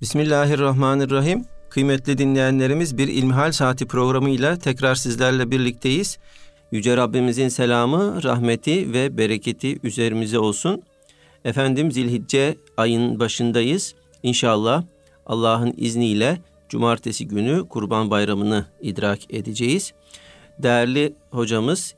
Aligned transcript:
Bismillahirrahmanirrahim. 0.00 1.44
Kıymetli 1.70 2.18
dinleyenlerimiz 2.18 2.98
bir 2.98 3.08
İlmihal 3.08 3.52
Saati 3.52 3.86
programıyla 3.86 4.58
tekrar 4.58 4.94
sizlerle 4.94 5.50
birlikteyiz. 5.50 6.18
Yüce 6.72 6.96
Rabbimizin 6.96 7.48
selamı, 7.48 8.22
rahmeti 8.22 8.92
ve 8.92 9.18
bereketi 9.18 9.78
üzerimize 9.82 10.38
olsun. 10.38 10.82
Efendim 11.44 11.92
Zilhicce 11.92 12.56
ayın 12.76 13.20
başındayız. 13.20 13.94
İnşallah 14.22 14.84
Allah'ın 15.26 15.74
izniyle 15.76 16.38
cumartesi 16.68 17.28
günü 17.28 17.68
Kurban 17.68 18.10
Bayramı'nı 18.10 18.66
idrak 18.80 19.34
edeceğiz. 19.34 19.92
Değerli 20.58 21.14
hocamız 21.30 21.94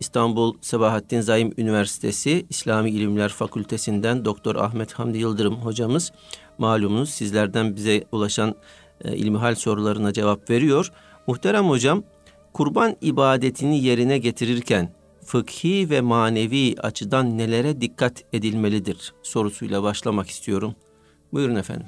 İstanbul 0.00 0.54
Sabahattin 0.60 1.20
Zaim 1.20 1.52
Üniversitesi 1.58 2.46
İslami 2.50 2.90
İlimler 2.90 3.28
Fakültesinden 3.28 4.24
Doktor 4.24 4.56
Ahmet 4.56 4.92
Hamdi 4.92 5.18
Yıldırım 5.18 5.54
hocamız 5.54 6.12
malumunuz 6.58 7.10
sizlerden 7.10 7.76
bize 7.76 8.04
ulaşan 8.12 8.54
e, 9.04 9.16
ilmihal 9.16 9.54
sorularına 9.54 10.12
cevap 10.12 10.50
veriyor. 10.50 10.92
Muhterem 11.26 11.64
hocam 11.64 12.02
kurban 12.52 12.96
ibadetini 13.00 13.84
yerine 13.84 14.18
getirirken 14.18 14.88
fıkhi 15.24 15.90
ve 15.90 16.00
manevi 16.00 16.74
açıdan 16.80 17.38
nelere 17.38 17.80
dikkat 17.80 18.24
edilmelidir 18.32 19.14
sorusuyla 19.22 19.82
başlamak 19.82 20.30
istiyorum. 20.30 20.74
Buyurun 21.32 21.56
efendim. 21.56 21.86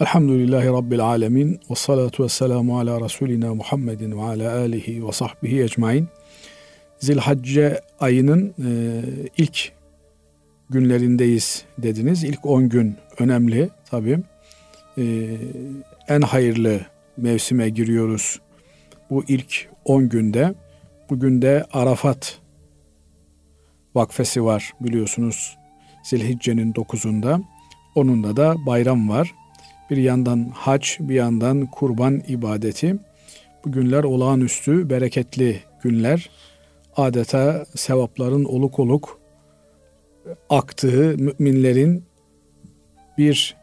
Elhamdülillahi 0.00 0.66
Rabbil 0.66 1.00
Alemin 1.00 1.60
ve 1.70 1.74
salatu 1.74 2.24
ve 2.24 2.28
selamu 2.28 2.78
ala 2.78 3.00
Resulina 3.00 3.54
Muhammedin 3.54 4.18
ve 4.18 4.22
ala 4.22 4.56
alihi 4.58 5.06
ve 5.06 5.12
sahbihi 5.12 5.62
ecmain. 5.62 6.08
Zilhacce 6.98 7.80
ayının 8.00 8.54
e, 8.64 9.02
ilk 9.36 9.72
günlerindeyiz 10.70 11.64
dediniz. 11.78 12.24
İlk 12.24 12.46
10 12.46 12.68
gün 12.68 12.96
önemli 13.18 13.70
tabii. 13.90 14.18
E, 14.98 15.36
en 16.08 16.20
hayırlı 16.20 16.80
mevsime 17.16 17.68
giriyoruz. 17.68 18.40
Bu 19.10 19.24
ilk 19.28 19.68
10 19.84 20.08
günde. 20.08 20.54
Bugün 21.10 21.42
de 21.42 21.64
Arafat 21.72 22.38
vakfesi 23.94 24.44
var 24.44 24.72
biliyorsunuz. 24.80 25.56
Zilhicce'nin 26.04 26.72
9'unda. 26.72 27.42
Onunda 27.94 28.36
da 28.36 28.56
bayram 28.66 29.08
var. 29.08 29.34
Bir 29.90 29.96
yandan 29.96 30.50
hac, 30.54 30.88
bir 31.00 31.14
yandan 31.14 31.66
kurban 31.66 32.22
ibadeti. 32.28 32.96
Bu 33.64 33.72
günler 33.72 34.04
olağanüstü, 34.04 34.90
bereketli 34.90 35.60
günler. 35.82 36.30
Adeta 36.96 37.66
sevapların 37.74 38.44
oluk 38.44 38.78
oluk 38.78 39.23
aktığı 40.50 41.16
müminlerin 41.18 42.04
bir 43.18 43.56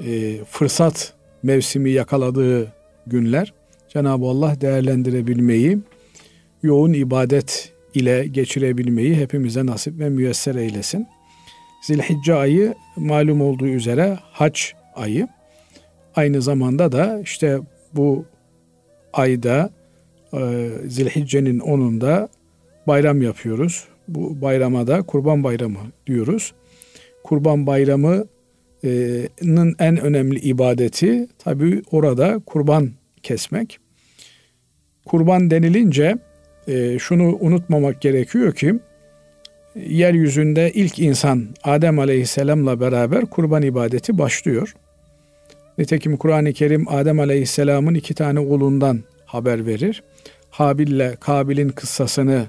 e, 0.00 0.44
fırsat 0.44 1.14
mevsimi 1.42 1.90
yakaladığı 1.90 2.72
günler 3.06 3.52
Cenab-ı 3.88 4.26
Allah 4.26 4.60
değerlendirebilmeyi, 4.60 5.78
yoğun 6.62 6.92
ibadet 6.92 7.72
ile 7.94 8.26
geçirebilmeyi 8.26 9.16
hepimize 9.16 9.66
nasip 9.66 9.98
ve 9.98 10.08
müyesser 10.08 10.54
eylesin. 10.54 11.06
Zilhicce 11.82 12.34
ayı 12.34 12.74
malum 12.96 13.40
olduğu 13.40 13.66
üzere 13.66 14.18
hac 14.22 14.60
ayı. 14.94 15.28
Aynı 16.16 16.42
zamanda 16.42 16.92
da 16.92 17.20
işte 17.20 17.58
bu 17.92 18.24
ayda 19.12 19.70
e, 20.32 20.68
Zilhicce'nin 20.86 21.58
10'unda 21.58 22.28
bayram 22.86 23.22
yapıyoruz. 23.22 23.88
Bu 24.08 24.40
bayrama 24.40 24.86
da 24.86 25.02
Kurban 25.02 25.44
Bayramı 25.44 25.78
diyoruz. 26.06 26.52
Kurban 27.24 27.66
Bayramı'nın 27.66 29.74
en 29.78 29.96
önemli 29.96 30.38
ibadeti 30.38 31.28
tabi 31.38 31.82
orada 31.90 32.40
kurban 32.46 32.90
kesmek. 33.22 33.78
Kurban 35.06 35.50
denilince 35.50 36.18
e, 36.68 36.98
şunu 36.98 37.38
unutmamak 37.40 38.00
gerekiyor 38.00 38.54
ki 38.54 38.74
yeryüzünde 39.76 40.70
ilk 40.74 40.98
insan 40.98 41.48
Adem 41.64 41.98
Aleyhisselam'la 41.98 42.80
beraber 42.80 43.26
kurban 43.26 43.62
ibadeti 43.62 44.18
başlıyor. 44.18 44.74
Nitekim 45.78 46.16
Kur'an-ı 46.16 46.52
Kerim 46.52 46.88
Adem 46.88 47.20
Aleyhisselam'ın 47.20 47.94
iki 47.94 48.14
tane 48.14 48.40
oğlundan 48.40 49.00
haber 49.26 49.66
verir. 49.66 50.02
Habil 50.50 50.88
ile 50.88 51.16
Kabil'in 51.20 51.68
kıssasını 51.68 52.46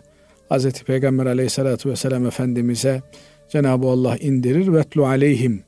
Hz. 0.52 0.84
Peygamber 0.84 1.26
Aleyhisselatü 1.26 1.90
vesselam 1.90 2.26
Efendimiz'e 2.26 3.02
Cenab-ı 3.50 3.88
Allah 3.88 4.18
indirir 4.18 4.74
vetlu 4.74 5.06
aleyhim 5.06 5.64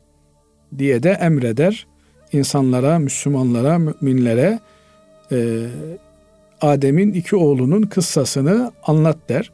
diye 0.77 1.03
de 1.03 1.09
emreder. 1.09 1.87
insanlara, 2.31 2.99
Müslümanlara, 2.99 3.79
müminlere 3.79 4.59
e, 5.31 5.65
Adem'in 6.61 7.13
iki 7.13 7.35
oğlunun 7.35 7.81
kıssasını 7.81 8.71
anlat 8.83 9.17
der. 9.29 9.51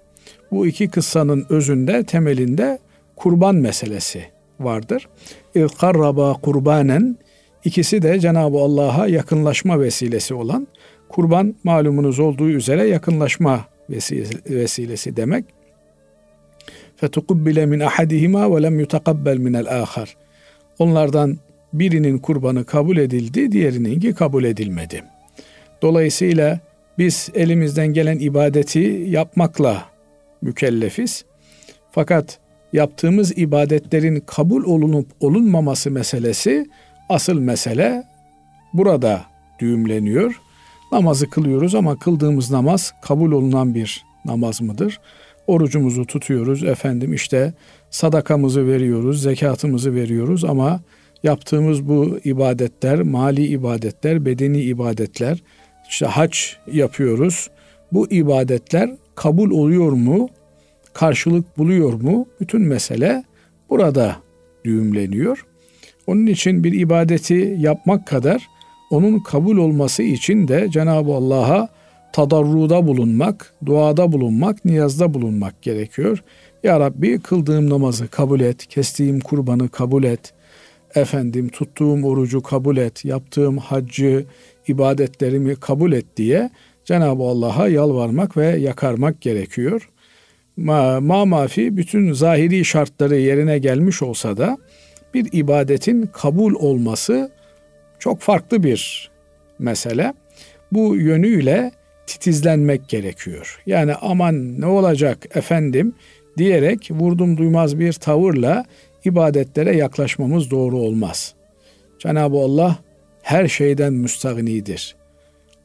Bu 0.52 0.68
iki 0.68 0.90
kıssanın 0.90 1.46
özünde, 1.50 2.04
temelinde 2.04 2.80
kurban 3.16 3.56
meselesi 3.56 4.26
vardır. 4.60 5.08
İlkarraba 5.56 6.34
kurbanen 6.34 7.18
ikisi 7.64 8.02
de 8.02 8.20
Cenab-ı 8.20 8.58
Allah'a 8.58 9.08
yakınlaşma 9.08 9.80
vesilesi 9.80 10.34
olan 10.34 10.68
kurban 11.10 11.56
malumunuz 11.64 12.20
olduğu 12.20 12.50
üzere 12.50 12.88
yakınlaşma 12.88 13.66
vesilesi 13.90 15.16
demek. 15.16 15.46
Fetukubbile 16.96 17.66
min 17.66 17.80
ahadihima 17.80 18.56
ve 18.56 18.64
lem 18.64 18.80
yutakabbel 18.80 19.38
minel 19.38 19.82
ahar. 19.82 20.18
Onlardan 20.80 21.38
birinin 21.74 22.18
kurbanı 22.18 22.66
kabul 22.66 22.98
edildi, 22.98 23.52
diğerininki 23.52 24.14
kabul 24.14 24.44
edilmedi. 24.44 25.04
Dolayısıyla 25.82 26.60
biz 26.98 27.30
elimizden 27.36 27.88
gelen 27.88 28.20
ibadeti 28.20 29.06
yapmakla 29.08 29.86
mükellefiz. 30.42 31.26
Fakat 31.92 32.40
yaptığımız 32.74 33.38
ibadetlerin 33.38 34.24
kabul 34.26 34.64
olunup 34.64 35.08
olunmaması 35.20 35.92
meselesi 35.92 36.66
asıl 37.10 37.40
mesele 37.40 38.04
burada 38.74 39.26
düğümleniyor. 39.60 40.42
Namazı 40.92 41.30
kılıyoruz 41.30 41.76
ama 41.76 42.00
kıldığımız 42.00 42.52
namaz 42.52 42.94
kabul 43.02 43.32
olunan 43.32 43.76
bir 43.76 44.06
namaz 44.26 44.62
mıdır? 44.62 45.00
Orucumuzu 45.48 46.06
tutuyoruz 46.06 46.64
efendim 46.64 47.14
işte 47.14 47.54
sadakamızı 47.90 48.68
veriyoruz, 48.68 49.22
zekatımızı 49.22 49.96
veriyoruz 49.96 50.44
ama 50.44 50.82
yaptığımız 51.24 51.88
bu 51.88 52.20
ibadetler, 52.24 53.02
mali 53.02 53.46
ibadetler, 53.46 54.26
bedeni 54.26 54.62
ibadetler, 54.62 55.44
işte 55.90 56.06
hac 56.06 56.38
yapıyoruz. 56.72 57.50
Bu 57.92 58.12
ibadetler 58.12 58.96
kabul 59.16 59.52
oluyor 59.52 59.92
mu? 59.92 60.30
Karşılık 60.94 61.58
buluyor 61.58 61.94
mu? 61.94 62.28
Bütün 62.42 62.62
mesele 62.62 63.24
burada 63.70 64.16
düğümleniyor. 64.66 65.46
Onun 66.08 66.26
için 66.26 66.64
bir 66.64 66.80
ibadeti 66.80 67.56
yapmak 67.60 68.08
kadar 68.08 68.48
onun 68.90 69.20
kabul 69.20 69.58
olması 69.58 70.04
için 70.04 70.48
de 70.48 70.68
Cenab-ı 70.72 71.14
Allah'a 71.14 71.70
tadarruda 72.14 72.88
bulunmak, 72.88 73.54
duada 73.66 74.12
bulunmak, 74.12 74.66
niyazda 74.66 75.14
bulunmak 75.14 75.62
gerekiyor. 75.62 76.24
Ya 76.64 76.80
Rabbi 76.80 77.20
kıldığım 77.20 77.70
namazı 77.70 78.08
kabul 78.08 78.40
et, 78.40 78.68
kestiğim 78.68 79.20
kurbanı 79.20 79.70
kabul 79.70 80.04
et, 80.04 80.34
efendim 80.96 81.50
tuttuğum 81.50 82.04
orucu 82.04 82.42
kabul 82.42 82.78
et, 82.78 83.06
yaptığım 83.06 83.58
haccı, 83.58 84.26
ibadetlerimi 84.68 85.56
kabul 85.56 85.92
et 85.92 86.06
diye 86.18 86.50
Cenab-ı 86.86 87.24
Allah'a 87.24 87.68
yalvarmak 87.68 88.38
ve 88.38 88.46
yakarmak 88.46 89.22
gerekiyor. 89.22 89.90
Ma, 90.58 91.00
ma 91.02 91.26
mafi 91.26 91.78
bütün 91.78 92.14
zahiri 92.14 92.66
şartları 92.66 93.16
yerine 93.16 93.60
gelmiş 93.60 94.02
olsa 94.02 94.38
da 94.38 94.58
bir 95.14 95.30
ibadetin 95.32 96.10
kabul 96.14 96.54
olması 96.54 97.32
çok 98.06 98.22
farklı 98.22 98.64
bir 98.64 99.12
mesele. 99.60 100.14
Bu 100.72 100.96
yönüyle 100.96 101.72
titizlenmek 102.08 102.90
gerekiyor. 102.90 103.62
Yani 103.66 103.94
aman 103.96 104.62
ne 104.62 104.66
olacak 104.66 105.26
efendim 105.36 105.94
diyerek 106.38 106.90
vurdum 106.92 107.38
duymaz 107.38 107.80
bir 107.80 107.94
tavırla 107.94 108.66
ibadetlere 109.06 109.76
yaklaşmamız 109.76 110.52
doğru 110.52 110.78
olmaz. 110.78 111.34
Cenab-ı 112.00 112.38
Allah 112.38 112.78
her 113.22 113.48
şeyden 113.48 113.94
müstagnidir. 113.94 114.96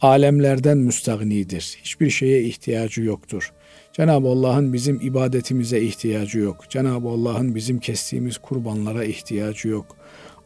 Alemlerden 0.01 0.79
müstagnidir. 0.79 1.79
Hiçbir 1.83 2.11
şeye 2.11 2.43
ihtiyacı 2.43 3.03
yoktur. 3.03 3.53
Cenab-ı 3.93 4.29
Allah'ın 4.29 4.73
bizim 4.73 5.01
ibadetimize 5.01 5.81
ihtiyacı 5.81 6.39
yok. 6.39 6.65
Cenab-ı 6.71 7.09
Allah'ın 7.09 7.55
bizim 7.55 7.81
kestiğimiz 7.81 8.39
kurbanlara 8.39 9.05
ihtiyacı 9.05 9.69
yok. 9.69 9.97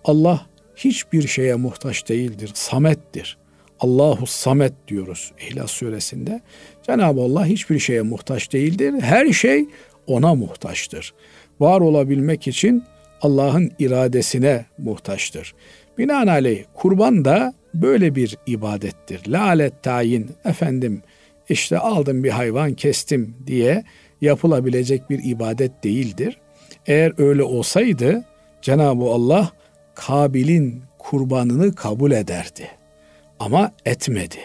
Allah 0.05 0.46
hiçbir 0.76 1.28
şeye 1.28 1.54
muhtaç 1.54 2.08
değildir. 2.08 2.50
Samettir. 2.54 3.38
Allahu 3.80 4.26
Samet 4.26 4.72
diyoruz 4.88 5.32
İhlas 5.40 5.70
suresinde. 5.70 6.40
Cenab-ı 6.82 7.20
Allah 7.20 7.46
hiçbir 7.46 7.78
şeye 7.78 8.02
muhtaç 8.02 8.52
değildir. 8.52 8.94
Her 9.00 9.32
şey 9.32 9.64
ona 10.06 10.34
muhtaçtır. 10.34 11.14
Var 11.60 11.80
olabilmek 11.80 12.46
için 12.46 12.84
Allah'ın 13.22 13.70
iradesine 13.78 14.64
muhtaçtır. 14.78 15.54
Binaenaleyh 15.98 16.64
kurban 16.74 17.24
da 17.24 17.54
böyle 17.74 18.14
bir 18.14 18.36
ibadettir. 18.46 19.20
Lalet 19.28 19.82
tayin 19.82 20.30
efendim 20.44 21.02
işte 21.48 21.78
aldım 21.78 22.24
bir 22.24 22.30
hayvan 22.30 22.74
kestim 22.74 23.36
diye 23.46 23.84
yapılabilecek 24.20 25.10
bir 25.10 25.20
ibadet 25.24 25.84
değildir. 25.84 26.38
Eğer 26.86 27.12
öyle 27.18 27.42
olsaydı 27.42 28.24
Cenab-ı 28.62 29.04
Allah 29.04 29.50
Kabil'in 29.94 30.82
kurbanını 30.99 31.75
kabul 31.75 32.11
ederdi. 32.11 32.69
Ama 33.38 33.73
etmedi. 33.85 34.38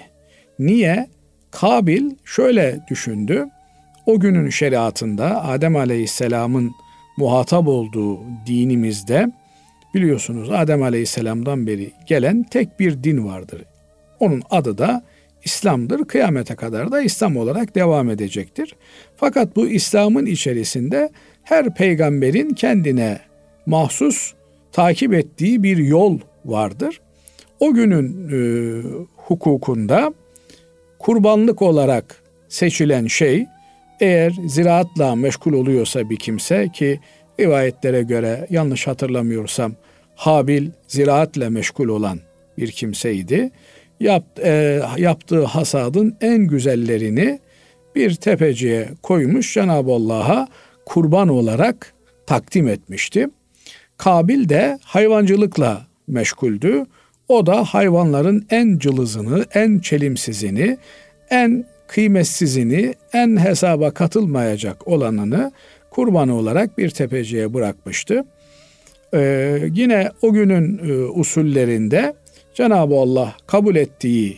Niye? 0.60 1.07
Kabil 1.51 2.12
şöyle 2.25 2.80
düşündü. 2.90 3.46
O 4.06 4.19
günün 4.19 4.50
şeriatında 4.50 5.44
Adem 5.44 5.75
Aleyhisselam'ın 5.75 6.72
muhatap 7.18 7.68
olduğu 7.68 8.19
dinimizde 8.48 9.31
biliyorsunuz 9.94 10.50
Adem 10.51 10.84
Aleyhisselam'dan 10.84 11.68
beri 11.68 11.92
gelen 12.07 12.44
tek 12.44 12.80
bir 12.80 13.04
din 13.04 13.25
vardır. 13.25 13.63
Onun 14.19 14.44
adı 14.50 14.78
da 14.78 15.04
İslam'dır. 15.44 16.06
Kıyamete 16.06 16.56
kadar 16.56 16.92
da 16.92 17.01
İslam 17.01 17.38
olarak 17.38 17.75
devam 17.75 18.10
edecektir. 18.10 18.75
Fakat 19.16 19.56
bu 19.56 19.68
İslam'ın 19.68 20.25
içerisinde 20.25 21.10
her 21.44 21.74
peygamberin 21.74 22.50
kendine 22.50 23.19
mahsus 23.66 24.34
takip 24.71 25.13
ettiği 25.13 25.63
bir 25.63 25.77
yol 25.77 26.19
vardır. 26.45 27.01
O 27.60 27.74
günün 27.74 28.30
e, 28.30 28.39
hukukunda 29.16 30.13
kurbanlık 31.00 31.62
olarak 31.62 32.24
seçilen 32.50 33.07
şey 33.07 33.45
eğer 34.00 34.33
ziraatla 34.48 35.16
meşgul 35.16 35.54
oluyorsa 35.54 36.10
bir 36.10 36.18
kimse 36.18 36.69
ki 36.74 37.00
rivayetlere 37.39 38.04
göre 38.04 38.48
yanlış 38.50 38.88
hatırlamıyorsam 38.88 39.74
Habil 40.16 40.69
ziraatle 40.88 41.50
meşgul 41.50 41.88
olan 41.88 42.19
bir 42.57 42.72
kimseydi. 42.72 43.51
Yap, 44.00 44.25
e, 44.44 44.81
yaptığı 44.98 45.44
hasadın 45.44 46.18
en 46.22 46.48
güzellerini 46.48 47.39
bir 47.95 48.15
tepeciye 48.15 48.89
koymuş 49.04 49.54
Cenab-ı 49.54 49.92
Allah'a 49.92 50.48
kurban 50.86 51.27
olarak 51.27 51.94
takdim 52.25 52.68
etmişti. 52.68 53.27
Kabil 54.00 54.50
de 54.50 54.80
hayvancılıkla 54.84 55.88
meşguldü. 56.07 56.86
O 57.28 57.46
da 57.46 57.63
hayvanların 57.63 58.46
en 58.50 58.78
cılızını, 58.78 59.46
en 59.54 59.80
çelimsizini, 59.80 60.78
en 61.30 61.66
kıymetsizini, 61.88 62.94
en 63.13 63.38
hesaba 63.38 63.92
katılmayacak 63.92 64.88
olanını 64.88 65.51
kurbanı 65.90 66.36
olarak 66.36 66.78
bir 66.78 66.90
tepeciye 66.90 67.54
bırakmıştı. 67.54 68.25
Ee, 69.13 69.60
yine 69.74 70.12
o 70.22 70.34
günün 70.34 70.90
e, 70.90 70.94
usullerinde 70.94 72.13
Cenab-ı 72.54 72.96
Allah 72.96 73.36
kabul 73.48 73.75
ettiği 73.75 74.38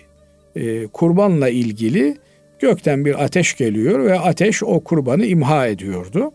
e, 0.55 0.87
kurbanla 0.87 1.49
ilgili 1.49 2.17
gökten 2.59 3.05
bir 3.05 3.23
ateş 3.23 3.57
geliyor 3.57 4.05
ve 4.05 4.19
ateş 4.19 4.63
o 4.63 4.79
kurbanı 4.79 5.25
imha 5.25 5.67
ediyordu. 5.67 6.31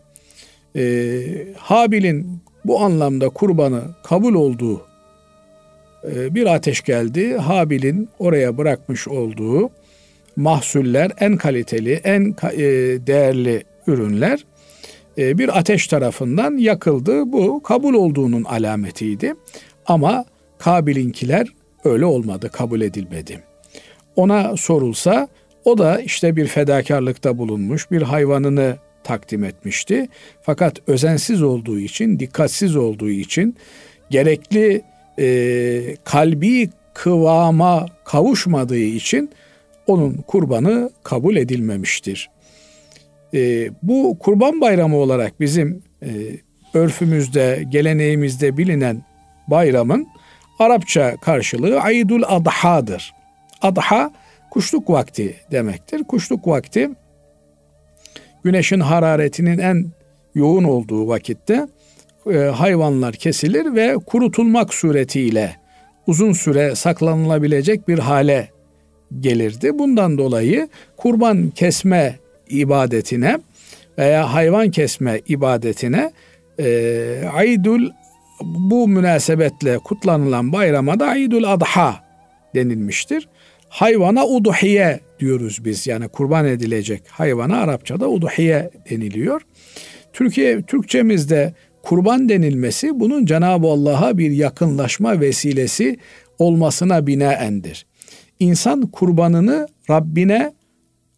Ee, 0.75 1.19
Habil'in 1.57 2.41
bu 2.67 2.79
anlamda 2.79 3.29
kurbanı 3.29 3.81
kabul 4.03 4.33
olduğu 4.33 4.81
e, 6.11 6.35
bir 6.35 6.55
ateş 6.55 6.81
geldi. 6.81 7.37
Habil'in 7.37 8.09
oraya 8.19 8.57
bırakmış 8.57 9.07
olduğu 9.07 9.69
mahsuller 10.35 11.11
en 11.19 11.37
kaliteli, 11.37 11.93
en 11.93 12.35
e, 12.53 12.59
değerli 13.07 13.63
ürünler 13.87 14.45
e, 15.17 15.37
bir 15.37 15.57
ateş 15.57 15.87
tarafından 15.87 16.57
yakıldı. 16.57 17.31
Bu 17.31 17.63
kabul 17.63 17.93
olduğunun 17.93 18.43
alametiydi. 18.43 19.33
Ama 19.85 20.25
Kabil'inkiler 20.57 21.47
öyle 21.83 22.05
olmadı, 22.05 22.49
kabul 22.53 22.81
edilmedi. 22.81 23.43
Ona 24.15 24.57
sorulsa 24.57 25.27
o 25.65 25.77
da 25.77 26.01
işte 26.01 26.35
bir 26.35 26.47
fedakarlıkta 26.47 27.37
bulunmuş, 27.37 27.91
bir 27.91 28.01
hayvanını 28.01 28.75
takdim 29.07 29.43
etmişti. 29.43 30.07
Fakat 30.41 30.77
özensiz 30.87 31.43
olduğu 31.43 31.79
için, 31.79 32.19
dikkatsiz 32.19 32.75
olduğu 32.75 33.09
için 33.09 33.55
gerekli 34.09 34.81
e, 35.19 35.95
kalbi 36.03 36.69
kıvama 36.93 37.85
kavuşmadığı 38.05 38.77
için 38.77 39.29
onun 39.87 40.13
kurbanı 40.13 40.89
kabul 41.03 41.35
edilmemiştir. 41.35 42.29
E, 43.33 43.69
bu 43.83 44.17
kurban 44.19 44.61
bayramı 44.61 44.97
olarak 44.97 45.39
bizim 45.39 45.83
e, 46.03 46.09
örfümüzde, 46.73 47.63
geleneğimizde 47.69 48.57
bilinen 48.57 49.03
bayramın 49.47 50.07
Arapça 50.59 51.17
karşılığı 51.17 51.79
Aydul 51.81 52.23
Adha'dır. 52.25 53.13
Adha 53.61 54.11
kuşluk 54.51 54.89
vakti 54.89 55.35
demektir. 55.51 56.03
Kuşluk 56.03 56.47
vakti 56.47 56.89
güneşin 58.47 58.79
hararetinin 58.79 59.57
en 59.57 59.85
yoğun 60.35 60.63
olduğu 60.63 61.07
vakitte 61.07 61.67
e, 62.31 62.37
hayvanlar 62.37 63.13
kesilir 63.13 63.75
ve 63.75 63.95
kurutulmak 64.05 64.73
suretiyle 64.73 65.55
uzun 66.07 66.33
süre 66.33 66.75
saklanılabilecek 66.75 67.87
bir 67.87 67.99
hale 67.99 68.49
gelirdi. 69.19 69.79
Bundan 69.79 70.17
dolayı 70.17 70.67
kurban 70.97 71.49
kesme 71.49 72.15
ibadetine 72.49 73.39
veya 73.97 74.33
hayvan 74.33 74.71
kesme 74.71 75.21
ibadetine 75.27 76.11
e, 76.59 77.29
Aydul 77.33 77.89
bu 78.41 78.87
münasebetle 78.87 79.77
kutlanılan 79.77 80.53
bayrama 80.53 80.99
da 80.99 81.05
Aydul 81.05 81.43
Adha 81.43 82.03
denilmiştir. 82.55 83.27
Hayvana 83.69 84.27
uduhiye 84.27 84.99
diyoruz 85.19 85.65
biz. 85.65 85.87
Yani 85.87 86.07
kurban 86.07 86.45
edilecek 86.45 87.03
hayvana 87.09 87.57
Arapçada 87.57 88.09
uduhiye 88.09 88.69
deniliyor. 88.89 89.41
Türkiye 90.13 90.61
Türkçemizde 90.61 91.53
kurban 91.83 92.29
denilmesi 92.29 92.99
bunun 92.99 93.25
Cenab-ı 93.25 93.67
Allah'a 93.67 94.17
bir 94.17 94.31
yakınlaşma 94.31 95.21
vesilesi 95.21 95.97
olmasına 96.39 97.07
binaendir. 97.07 97.85
İnsan 98.39 98.81
kurbanını 98.81 99.67
Rabbine, 99.89 100.53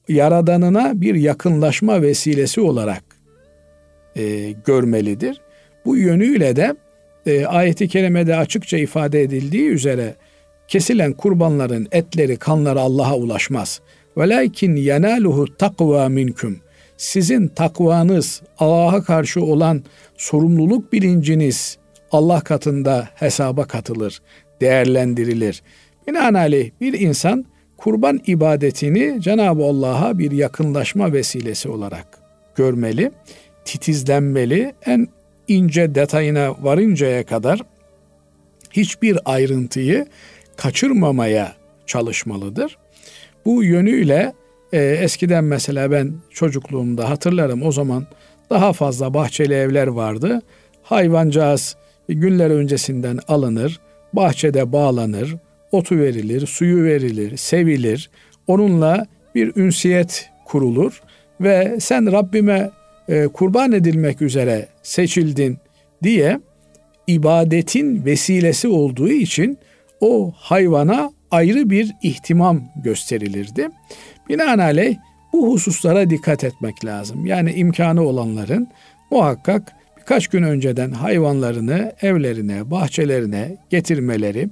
Yaradanına 0.10 1.02
bir 1.02 1.16
yakınlaşma 1.16 2.02
vesilesi 2.02 2.62
olarak 2.62 3.04
e, 4.16 4.52
görmelidir. 4.66 5.42
Bu 5.86 5.98
yönüyle 5.98 6.56
de 6.56 6.76
e, 7.26 7.46
ayeti 7.46 7.88
kerimede 7.88 8.36
açıkça 8.36 8.78
ifade 8.78 9.22
edildiği 9.22 9.70
üzere 9.70 10.16
kesilen 10.70 11.14
kurbanların 11.14 11.88
etleri, 11.92 12.38
kanları 12.38 12.80
Allah'a 12.80 13.16
ulaşmaz. 13.16 13.82
Velakin 14.18 14.76
yenaluhu 14.76 15.58
takva 15.58 16.10
minkum. 16.10 16.58
Sizin 16.98 17.48
takvanız, 17.48 18.42
Allah'a 18.60 19.04
karşı 19.04 19.42
olan 19.42 19.84
sorumluluk 20.18 20.94
bilinciniz 20.94 21.78
Allah 22.12 22.42
katında 22.42 23.10
hesaba 23.16 23.66
katılır, 23.66 24.22
değerlendirilir. 24.62 25.62
Binaenaleyh 26.08 26.72
bir 26.82 27.00
insan 27.00 27.46
kurban 27.78 28.20
ibadetini 28.28 29.22
Cenab-ı 29.22 29.64
Allah'a 29.64 30.20
bir 30.20 30.32
yakınlaşma 30.32 31.14
vesilesi 31.14 31.70
olarak 31.70 32.20
görmeli, 32.56 33.12
titizlenmeli, 33.66 34.74
en 34.86 35.08
ince 35.48 35.96
detayına 35.96 36.56
varıncaya 36.64 37.26
kadar 37.26 37.62
hiçbir 38.72 39.18
ayrıntıyı 39.26 40.06
kaçırmamaya 40.60 41.56
çalışmalıdır. 41.86 42.78
Bu 43.46 43.64
yönüyle 43.64 44.34
e, 44.74 44.82
eskiden 44.82 45.44
mesela 45.44 45.92
ben 45.92 46.14
çocukluğumda 46.30 47.10
hatırlarım 47.10 47.64
o 47.64 47.72
zaman 47.72 48.08
daha 48.50 48.74
fazla 48.74 49.14
bahçeli 49.14 49.54
evler 49.54 49.88
vardı. 49.88 50.42
Hayvancağız 50.84 51.76
günler 52.10 52.50
öncesinden 52.50 53.20
alınır, 53.28 53.80
bahçede 54.14 54.72
bağlanır, 54.72 55.36
otu 55.72 55.98
verilir, 55.98 56.48
suyu 56.48 56.84
verilir, 56.84 57.38
sevilir. 57.38 58.10
Onunla 58.48 59.06
bir 59.36 59.56
ünsiyet 59.56 60.30
kurulur 60.46 61.02
ve 61.42 61.78
sen 61.80 62.12
Rabbime 62.12 62.72
e, 63.10 63.28
kurban 63.28 63.72
edilmek 63.72 64.22
üzere 64.22 64.68
seçildin 64.84 65.58
diye 66.04 66.40
ibadetin 67.08 68.06
vesilesi 68.06 68.68
olduğu 68.68 69.10
için 69.10 69.58
o 70.02 70.34
hayvana 70.36 71.12
ayrı 71.32 71.70
bir 71.70 71.96
ihtimam 72.04 72.62
gösterilirdi. 72.84 73.70
Binaenaleyh 74.30 74.98
bu 75.34 75.54
hususlara 75.54 76.10
dikkat 76.10 76.44
etmek 76.44 76.86
lazım. 76.86 77.26
Yani 77.26 77.54
imkanı 77.54 78.02
olanların 78.04 78.68
muhakkak 79.12 79.74
birkaç 79.98 80.28
gün 80.28 80.44
önceden 80.44 80.92
hayvanlarını 80.92 81.94
evlerine, 82.02 82.72
bahçelerine 82.72 83.58
getirmeleri, 83.70 84.50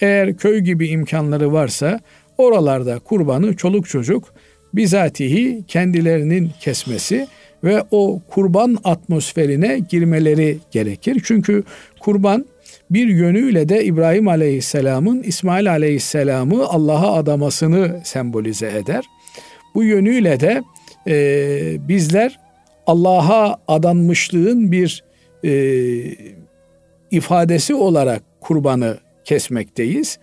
eğer 0.00 0.36
köy 0.36 0.58
gibi 0.58 0.88
imkanları 0.88 1.52
varsa 1.52 2.00
oralarda 2.38 2.98
kurbanı 2.98 3.56
çoluk 3.56 3.88
çocuk 3.88 4.34
bizatihi 4.74 5.64
kendilerinin 5.68 6.50
kesmesi 6.60 7.28
ve 7.64 7.84
o 7.90 8.20
kurban 8.30 8.78
atmosferine 8.84 9.78
girmeleri 9.88 10.58
gerekir. 10.70 11.20
Çünkü 11.24 11.64
kurban 12.00 12.46
bir 12.90 13.08
yönüyle 13.08 13.68
de 13.68 13.84
İbrahim 13.84 14.28
Aleyhisselam'ın 14.28 15.22
İsmail 15.22 15.70
Aleyhisselam'ı 15.70 16.64
Allah'a 16.64 17.12
adamasını 17.12 18.00
sembolize 18.04 18.66
eder. 18.66 19.04
Bu 19.74 19.84
yönüyle 19.84 20.40
de 20.40 20.62
e, 21.08 21.88
bizler 21.88 22.38
Allah'a 22.86 23.56
adanmışlığın 23.68 24.72
bir 24.72 25.04
e, 25.44 25.52
ifadesi 27.10 27.74
olarak 27.74 28.22
kurbanı 28.40 28.98
kesmekteyiz. 29.24 30.18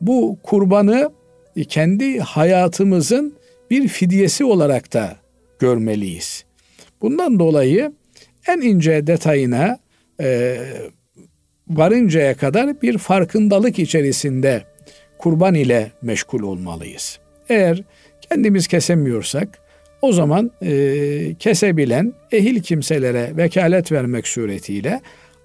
Bu 0.00 0.38
kurbanı 0.42 1.12
kendi 1.68 2.20
hayatımızın 2.20 3.34
bir 3.70 3.88
fidyesi 3.88 4.44
olarak 4.44 4.92
da 4.92 5.16
görmeliyiz. 5.58 6.47
Bundan 7.02 7.38
dolayı 7.38 7.92
en 8.48 8.60
ince 8.60 9.06
detayına 9.06 9.78
e, 10.20 10.58
varıncaya 11.68 12.36
kadar 12.36 12.82
bir 12.82 12.98
farkındalık 12.98 13.78
içerisinde 13.78 14.62
kurban 15.18 15.54
ile 15.54 15.92
meşgul 16.02 16.42
olmalıyız. 16.42 17.18
Eğer 17.48 17.82
kendimiz 18.20 18.66
kesemiyorsak 18.66 19.58
o 20.02 20.12
zaman 20.12 20.50
e, 20.62 21.34
kesebilen 21.38 22.12
ehil 22.32 22.62
kimselere 22.62 23.36
vekalet 23.36 23.92
vermek 23.92 24.28
suretiyle 24.28 25.00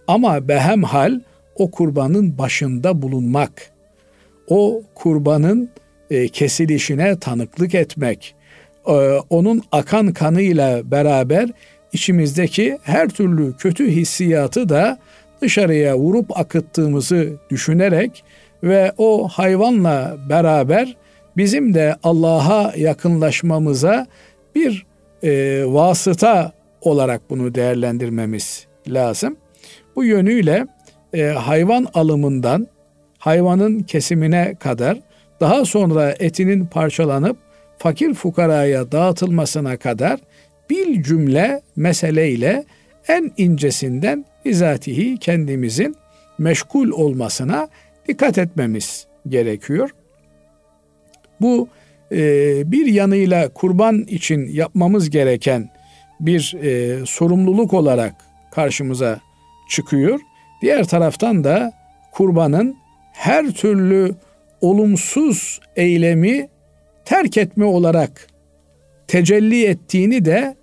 ama 0.07 0.47
behemhal 0.47 1.19
o 1.55 1.71
kurbanın 1.71 2.37
başında 2.37 3.01
bulunmak, 3.01 3.71
o 4.47 4.83
kurbanın 4.95 5.69
e, 6.09 6.27
kesilişine 6.27 7.19
tanıklık 7.19 7.75
etmek, 7.75 8.35
onun 9.29 9.61
akan 9.71 10.13
kanıyla 10.13 10.91
beraber 10.91 11.49
içimizdeki 11.93 12.77
her 12.83 13.09
türlü 13.09 13.53
kötü 13.57 13.91
hissiyatı 13.91 14.69
da 14.69 14.99
dışarıya 15.41 15.97
vurup 15.97 16.37
akıttığımızı 16.39 17.33
düşünerek 17.49 18.23
ve 18.63 18.93
o 18.97 19.27
hayvanla 19.27 20.17
beraber 20.29 20.97
bizim 21.37 21.73
de 21.73 21.95
Allah'a 22.03 22.73
yakınlaşmamıza 22.77 24.07
bir 24.55 24.85
e, 25.23 25.63
vasıta 25.65 26.51
olarak 26.81 27.29
bunu 27.29 27.55
değerlendirmemiz 27.55 28.67
lazım. 28.87 29.37
Bu 29.95 30.03
yönüyle 30.03 30.67
e, 31.13 31.23
hayvan 31.23 31.87
alımından 31.93 32.67
hayvanın 33.17 33.79
kesimine 33.79 34.55
kadar 34.59 34.99
daha 35.39 35.65
sonra 35.65 36.15
etinin 36.19 36.65
parçalanıp 36.65 37.37
fakir 37.77 38.13
fukaraya 38.13 38.91
dağıtılmasına 38.91 39.77
kadar 39.77 40.19
bir 40.69 41.03
cümle 41.03 41.61
meseleyle 41.75 42.63
en 43.07 43.31
incesinden 43.37 44.25
bizatihi 44.45 45.17
kendimizin 45.17 45.95
meşgul 46.37 46.89
olmasına 46.89 47.67
dikkat 48.07 48.37
etmemiz 48.37 49.07
gerekiyor. 49.27 49.89
Bu 51.41 51.67
e, 52.11 52.21
bir 52.71 52.85
yanıyla 52.85 53.49
kurban 53.49 54.01
için 54.01 54.47
yapmamız 54.47 55.09
gereken 55.09 55.69
bir 56.19 56.55
e, 56.63 57.05
sorumluluk 57.05 57.73
olarak 57.73 58.15
karşımıza 58.51 59.19
çıkıyor. 59.69 60.19
Diğer 60.61 60.83
taraftan 60.83 61.43
da 61.43 61.73
kurbanın 62.11 62.75
her 63.13 63.51
türlü 63.51 64.15
olumsuz 64.61 65.59
eylemi 65.75 66.47
terk 67.05 67.37
etme 67.37 67.65
olarak 67.65 68.27
tecelli 69.07 69.65
ettiğini 69.65 70.25
de 70.25 70.55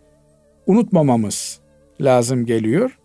unutmamamız 0.67 1.61
lazım 2.01 2.47
geliyor. 2.47 2.99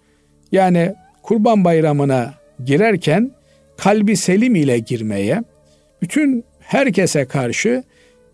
Yani 0.51 0.93
Kurban 1.23 1.63
Bayramı'na 1.63 2.33
girerken 2.65 3.31
kalbi 3.77 4.17
selim 4.17 4.55
ile 4.55 4.79
girmeye, 4.79 5.43
bütün 6.01 6.43
herkese 6.59 7.25
karşı 7.25 7.83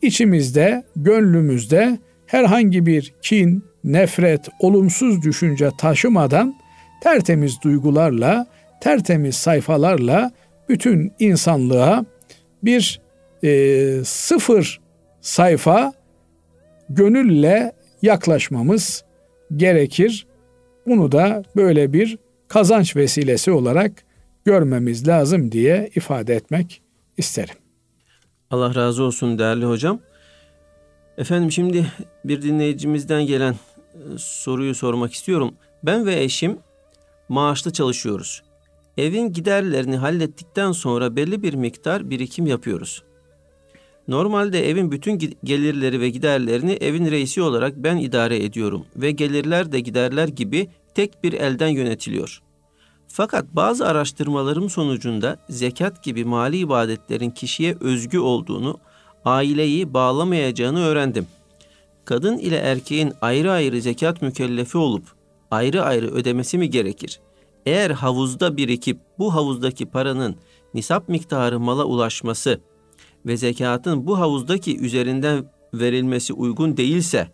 içimizde, 0.01 0.83
gönlümüzde 0.95 1.99
herhangi 2.25 2.85
bir 2.85 3.13
kin, 3.21 3.63
nefret, 3.83 4.49
olumsuz 4.59 5.21
düşünce 5.21 5.69
taşımadan 5.77 6.55
tertemiz 7.03 7.61
duygularla, 7.61 8.47
tertemiz 8.81 9.35
sayfalarla 9.35 10.31
bütün 10.69 11.13
insanlığa 11.19 12.05
bir 12.63 13.01
e, 13.43 14.03
sıfır 14.05 14.81
sayfa 15.21 15.93
gönülle 16.89 17.71
yaklaşmamız 18.01 19.03
gerekir. 19.55 20.27
Bunu 20.87 21.11
da 21.11 21.43
böyle 21.55 21.93
bir 21.93 22.17
kazanç 22.47 22.95
vesilesi 22.95 23.51
olarak 23.51 23.91
görmemiz 24.45 25.07
lazım 25.07 25.51
diye 25.51 25.89
ifade 25.95 26.35
etmek 26.35 26.81
isterim. 27.17 27.55
Allah 28.51 28.75
razı 28.75 29.03
olsun 29.03 29.39
değerli 29.39 29.65
hocam. 29.65 29.99
Efendim 31.17 31.51
şimdi 31.51 31.85
bir 32.25 32.41
dinleyicimizden 32.41 33.25
gelen 33.25 33.53
e, 33.53 33.57
soruyu 34.17 34.75
sormak 34.75 35.13
istiyorum. 35.13 35.53
Ben 35.83 36.05
ve 36.05 36.23
eşim 36.23 36.57
maaşlı 37.29 37.73
çalışıyoruz. 37.73 38.43
Evin 38.97 39.33
giderlerini 39.33 39.97
hallettikten 39.97 40.71
sonra 40.71 41.15
belli 41.15 41.43
bir 41.43 41.53
miktar 41.53 42.09
birikim 42.09 42.47
yapıyoruz. 42.47 43.03
Normalde 44.07 44.69
evin 44.69 44.91
bütün 44.91 45.19
gelirleri 45.43 46.01
ve 46.01 46.09
giderlerini 46.09 46.71
evin 46.71 47.11
reisi 47.11 47.41
olarak 47.41 47.73
ben 47.77 47.97
idare 47.97 48.43
ediyorum 48.43 48.85
ve 48.95 49.11
gelirler 49.11 49.71
de 49.71 49.79
giderler 49.79 50.27
gibi 50.27 50.67
tek 50.95 51.23
bir 51.23 51.33
elden 51.33 51.67
yönetiliyor. 51.67 52.41
Fakat 53.07 53.45
bazı 53.53 53.87
araştırmalarım 53.87 54.69
sonucunda 54.69 55.37
zekat 55.49 56.03
gibi 56.03 56.25
mali 56.25 56.57
ibadetlerin 56.57 57.29
kişiye 57.29 57.75
özgü 57.79 58.19
olduğunu, 58.19 58.79
aileyi 59.25 59.93
bağlamayacağını 59.93 60.79
öğrendim. 60.79 61.27
Kadın 62.05 62.37
ile 62.37 62.55
erkeğin 62.55 63.13
ayrı 63.21 63.51
ayrı 63.51 63.81
zekat 63.81 64.21
mükellefi 64.21 64.77
olup 64.77 65.03
ayrı 65.51 65.83
ayrı 65.83 66.07
ödemesi 66.07 66.57
mi 66.57 66.69
gerekir? 66.69 67.19
Eğer 67.65 67.91
havuzda 67.91 68.57
birikip 68.57 68.99
bu 69.19 69.33
havuzdaki 69.33 69.85
paranın 69.85 70.35
nisap 70.73 71.09
miktarı 71.09 71.59
mala 71.59 71.83
ulaşması 71.85 72.61
ve 73.25 73.37
zekatın 73.37 74.07
bu 74.07 74.19
havuzdaki 74.19 74.79
üzerinden 74.79 75.45
verilmesi 75.73 76.33
uygun 76.33 76.77
değilse, 76.77 77.27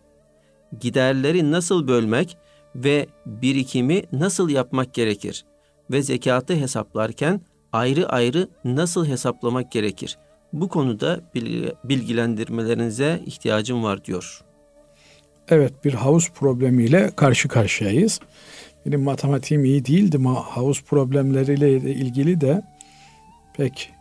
giderleri 0.79 1.51
nasıl 1.51 1.87
bölmek 1.87 2.37
ve 2.75 3.07
birikimi 3.25 4.03
nasıl 4.11 4.49
yapmak 4.49 4.93
gerekir 4.93 5.45
ve 5.91 6.01
zekatı 6.01 6.53
hesaplarken 6.53 7.41
ayrı 7.73 8.09
ayrı 8.09 8.49
nasıl 8.65 9.05
hesaplamak 9.05 9.71
gerekir? 9.71 10.17
Bu 10.53 10.69
konuda 10.69 11.21
bilgilendirmelerinize 11.83 13.21
ihtiyacım 13.25 13.83
var 13.83 14.05
diyor. 14.05 14.41
Evet 15.49 15.85
bir 15.85 15.93
havuz 15.93 16.29
problemiyle 16.29 17.11
karşı 17.15 17.47
karşıyayız. 17.47 18.19
Benim 18.85 19.03
matematiğim 19.03 19.65
iyi 19.65 19.85
değildi 19.85 20.17
ama 20.17 20.35
havuz 20.35 20.83
problemleriyle 20.83 21.77
ilgili 21.77 22.41
de 22.41 22.61
pek 23.57 23.91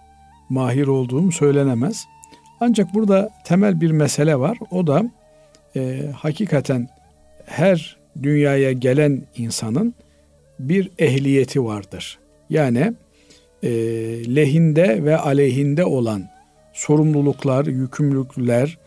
mahir 0.49 0.87
olduğum 0.87 1.33
söylenemez. 1.33 2.07
Ancak 2.61 2.95
burada 2.95 3.31
temel 3.45 3.81
bir 3.81 3.91
mesele 3.91 4.39
var. 4.39 4.59
O 4.71 4.87
da 4.87 5.11
e, 5.77 6.03
hakikaten 6.17 6.89
her 7.45 7.97
dünyaya 8.23 8.73
gelen 8.73 9.23
insanın 9.37 9.95
bir 10.59 10.91
ehliyeti 10.99 11.65
vardır. 11.65 12.19
Yani 12.51 12.93
e, 13.63 13.71
lehinde 14.37 15.05
ve 15.05 15.17
aleyhinde 15.17 15.85
olan 15.85 16.29
sorumluluklar, 16.73 17.67
yükümlülükler, 17.67 18.79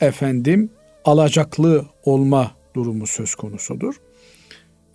efendim 0.00 0.70
alacaklı 1.04 1.84
olma 2.04 2.50
durumu 2.74 3.06
söz 3.06 3.34
konusudur. 3.34 3.94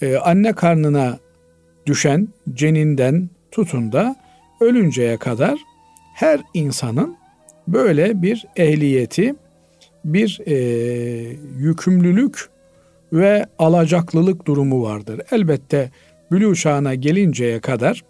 Ee, 0.02 0.16
anne 0.16 0.54
karnına 0.54 1.20
düşen 1.86 2.28
ceninden 2.54 3.30
tutun 3.52 3.92
da 3.92 4.16
ölünceye 4.62 5.18
kadar 5.18 5.60
her 6.14 6.42
insanın 6.54 7.18
böyle 7.68 8.22
bir 8.22 8.46
ehliyeti, 8.56 9.36
bir 10.06 10.40
e, 10.46 10.56
yükümlülük 11.58 12.50
ve 13.14 13.46
alacaklılık 13.60 14.46
durumu 14.48 14.84
vardır. 14.84 15.22
Elbette 15.32 15.92
bülü 16.32 16.56
çağına 16.56 16.96
gelinceye 16.96 17.60
kadar 17.60 18.04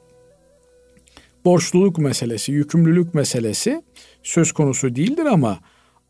borçluluk 1.46 1.98
meselesi, 1.98 2.51
yükümlülük 2.51 3.13
meselesi 3.13 3.81
söz 4.24 4.51
konusu 4.51 4.96
değildir 4.96 5.25
ama 5.25 5.60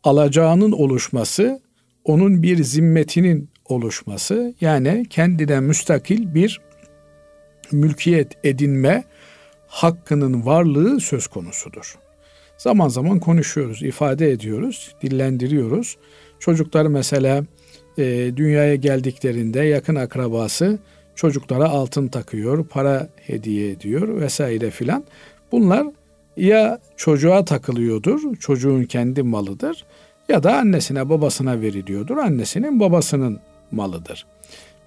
alacağının 0.04 0.72
oluşması, 0.72 1.60
onun 2.04 2.42
bir 2.42 2.64
zimmetinin 2.64 3.50
oluşması 3.64 4.54
yani 4.60 5.06
kendine 5.10 5.60
müstakil 5.60 6.34
bir 6.34 6.60
mülkiyet 7.72 8.32
edinme 8.44 9.04
hakkının 9.72 10.46
varlığı 10.46 11.00
söz 11.00 11.26
konusudur. 11.26 11.98
Zaman 12.58 12.88
zaman 12.88 13.20
konuşuyoruz, 13.20 13.82
ifade 13.82 14.30
ediyoruz, 14.30 14.94
dillendiriyoruz. 15.02 15.96
Çocuklar 16.38 16.86
mesela 16.86 17.44
e, 17.98 18.04
dünyaya 18.36 18.74
geldiklerinde 18.74 19.60
yakın 19.60 19.94
akrabası 19.94 20.78
çocuklara 21.14 21.68
altın 21.68 22.08
takıyor, 22.08 22.66
para 22.66 23.08
hediye 23.16 23.70
ediyor 23.70 24.20
vesaire 24.20 24.70
filan. 24.70 25.04
Bunlar 25.52 25.86
ya 26.36 26.78
çocuğa 26.96 27.44
takılıyordur, 27.44 28.36
çocuğun 28.36 28.84
kendi 28.84 29.22
malıdır 29.22 29.84
ya 30.28 30.42
da 30.42 30.56
annesine 30.56 31.08
babasına 31.08 31.60
veriliyordur, 31.60 32.16
annesinin 32.16 32.80
babasının 32.80 33.40
malıdır. 33.70 34.26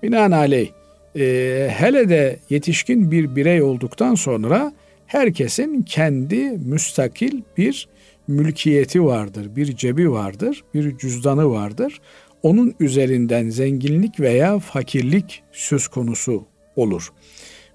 Binaenaleyh 0.03 0.69
e, 1.15 1.67
hele 1.71 2.09
de 2.09 2.39
yetişkin 2.49 3.11
bir 3.11 3.35
birey 3.35 3.61
olduktan 3.61 4.15
sonra 4.15 4.73
herkesin 5.05 5.81
kendi 5.81 6.51
müstakil 6.51 7.41
bir 7.57 7.87
mülkiyeti 8.27 9.03
vardır, 9.03 9.55
bir 9.55 9.75
cebi 9.75 10.11
vardır, 10.11 10.63
bir 10.73 10.97
cüzdanı 10.97 11.49
vardır. 11.49 12.01
Onun 12.43 12.75
üzerinden 12.79 13.49
zenginlik 13.49 14.19
veya 14.19 14.59
fakirlik 14.59 15.43
söz 15.51 15.87
konusu 15.87 16.45
olur. 16.75 17.09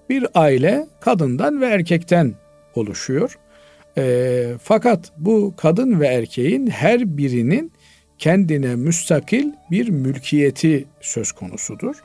Bir 0.09 0.27
aile 0.33 0.87
kadından 1.01 1.61
ve 1.61 1.65
erkekten 1.65 2.33
oluşuyor. 2.75 3.37
E, 3.97 4.53
fakat 4.63 5.11
bu 5.17 5.53
kadın 5.57 5.99
ve 5.99 6.07
erkeğin 6.07 6.67
her 6.67 7.17
birinin 7.17 7.71
kendine 8.17 8.75
müstakil 8.75 9.45
bir 9.71 9.89
mülkiyeti 9.89 10.85
söz 11.01 11.31
konusudur. 11.31 11.95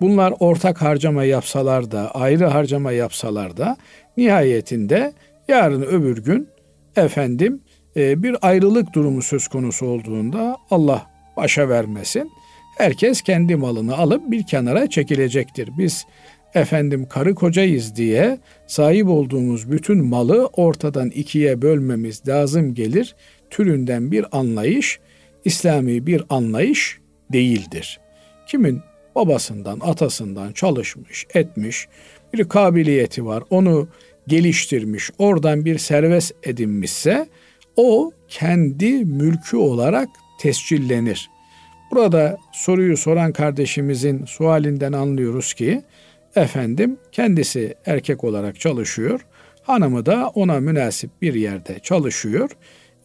Bunlar 0.00 0.34
ortak 0.40 0.82
harcama 0.82 1.24
yapsalar 1.24 1.90
da, 1.90 2.10
ayrı 2.10 2.46
harcama 2.46 2.92
yapsalar 2.92 3.56
da 3.56 3.76
nihayetinde 4.16 5.12
yarın 5.48 5.82
öbür 5.82 6.24
gün 6.24 6.48
efendim 6.96 7.60
e, 7.96 8.22
bir 8.22 8.36
ayrılık 8.42 8.92
durumu 8.92 9.22
söz 9.22 9.48
konusu 9.48 9.86
olduğunda 9.86 10.56
Allah 10.70 11.06
başa 11.36 11.68
vermesin. 11.68 12.30
Herkes 12.78 13.22
kendi 13.22 13.56
malını 13.56 13.96
alıp 13.96 14.30
bir 14.30 14.46
kenara 14.46 14.90
çekilecektir. 14.90 15.70
Biz 15.78 16.06
efendim 16.54 17.06
karı 17.08 17.34
kocayız 17.34 17.96
diye 17.96 18.38
sahip 18.66 19.08
olduğumuz 19.08 19.70
bütün 19.70 20.04
malı 20.04 20.46
ortadan 20.46 21.10
ikiye 21.10 21.62
bölmemiz 21.62 22.28
lazım 22.28 22.74
gelir. 22.74 23.16
Türünden 23.50 24.12
bir 24.12 24.26
anlayış, 24.32 25.00
İslami 25.44 26.06
bir 26.06 26.22
anlayış 26.30 26.98
değildir. 27.32 28.00
Kimin 28.46 28.80
babasından, 29.14 29.80
atasından 29.80 30.52
çalışmış, 30.52 31.26
etmiş, 31.34 31.88
bir 32.34 32.48
kabiliyeti 32.48 33.26
var, 33.26 33.42
onu 33.50 33.88
geliştirmiş, 34.26 35.10
oradan 35.18 35.64
bir 35.64 35.78
servet 35.78 36.32
edinmişse 36.42 37.28
o 37.76 38.12
kendi 38.28 39.04
mülkü 39.04 39.56
olarak 39.56 40.08
tescillenir. 40.40 41.30
Burada 41.90 42.38
soruyu 42.52 42.96
soran 42.96 43.32
kardeşimizin 43.32 44.24
sualinden 44.24 44.92
anlıyoruz 44.92 45.54
ki 45.54 45.82
efendim 46.36 46.98
kendisi 47.12 47.74
erkek 47.86 48.24
olarak 48.24 48.60
çalışıyor. 48.60 49.20
Hanımı 49.62 50.06
da 50.06 50.28
ona 50.28 50.60
münasip 50.60 51.10
bir 51.22 51.34
yerde 51.34 51.78
çalışıyor. 51.78 52.50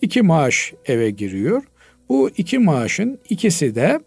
İki 0.01 0.21
maaş 0.21 0.73
eve 0.85 1.09
giriyor. 1.09 1.63
Bu 2.09 2.29
iki 2.37 2.59
maaşın 2.59 3.19
ikisi 3.29 3.75
de 3.75 3.99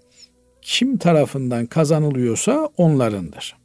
kim 0.68 0.98
tarafından 0.98 1.66
kazanılıyorsa 1.66 2.68
onlarındır. 2.76 3.56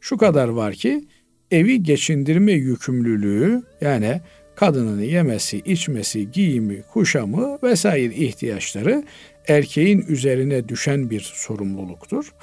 Şu 0.00 0.16
kadar 0.16 0.48
var 0.48 0.74
ki 0.74 1.04
evi 1.50 1.82
geçindirme 1.82 2.52
yükümlülüğü 2.52 3.62
yani 3.80 4.20
kadının 4.54 5.02
yemesi, 5.02 5.58
içmesi, 5.58 6.30
giyimi, 6.30 6.82
kuşamı 6.82 7.58
vesaire 7.62 8.14
ihtiyaçları 8.14 9.04
erkeğin 9.48 10.04
üzerine 10.08 10.68
düşen 10.68 11.10
bir 11.10 11.20
sorumluluktur. 11.20 12.34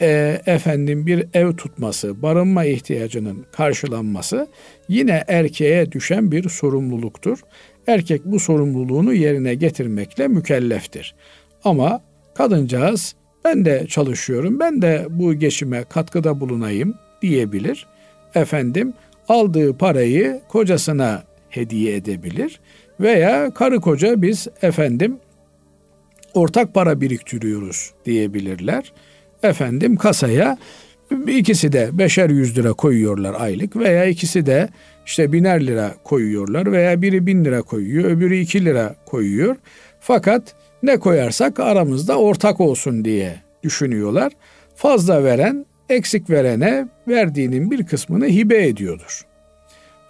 E, 0.00 0.40
efendim 0.46 1.06
bir 1.06 1.26
ev 1.34 1.56
tutması, 1.56 2.22
barınma 2.22 2.64
ihtiyacının 2.64 3.46
karşılanması 3.52 4.46
yine 4.88 5.24
erkeğe 5.28 5.92
düşen 5.92 6.32
bir 6.32 6.48
sorumluluktur. 6.48 7.38
Erkek 7.86 8.24
bu 8.24 8.40
sorumluluğunu 8.40 9.14
yerine 9.14 9.54
getirmekle 9.54 10.28
mükelleftir. 10.28 11.14
Ama 11.64 12.02
kadıncağız 12.34 13.14
ben 13.44 13.64
de 13.64 13.86
çalışıyorum, 13.88 14.60
ben 14.60 14.82
de 14.82 15.06
bu 15.10 15.34
geçime 15.34 15.84
katkıda 15.84 16.40
bulunayım 16.40 16.94
diyebilir. 17.22 17.86
Efendim 18.34 18.92
aldığı 19.28 19.78
parayı 19.78 20.40
kocasına 20.48 21.22
hediye 21.50 21.96
edebilir 21.96 22.60
veya 23.00 23.54
karı 23.54 23.80
koca 23.80 24.22
biz 24.22 24.48
efendim 24.62 25.16
ortak 26.34 26.74
para 26.74 27.00
biriktiriyoruz 27.00 27.92
diyebilirler. 28.04 28.92
Efendim 29.42 29.96
kasaya 29.96 30.58
ikisi 31.26 31.72
de 31.72 31.90
beşer 31.92 32.30
yüz 32.30 32.58
lira 32.58 32.72
koyuyorlar 32.72 33.34
aylık 33.38 33.76
veya 33.76 34.04
ikisi 34.04 34.46
de 34.46 34.68
işte 35.06 35.32
biner 35.32 35.66
lira 35.66 35.94
koyuyorlar 36.04 36.72
veya 36.72 37.02
biri 37.02 37.26
bin 37.26 37.44
lira 37.44 37.62
koyuyor 37.62 38.10
öbürü 38.10 38.36
iki 38.36 38.64
lira 38.64 38.94
koyuyor. 39.06 39.56
Fakat 40.00 40.54
ne 40.82 40.96
koyarsak 40.96 41.60
aramızda 41.60 42.18
ortak 42.18 42.60
olsun 42.60 43.04
diye 43.04 43.36
düşünüyorlar. 43.62 44.32
Fazla 44.76 45.24
veren 45.24 45.66
eksik 45.88 46.30
verene 46.30 46.88
verdiğinin 47.08 47.70
bir 47.70 47.86
kısmını 47.86 48.26
hibe 48.26 48.66
ediyordur. 48.66 49.26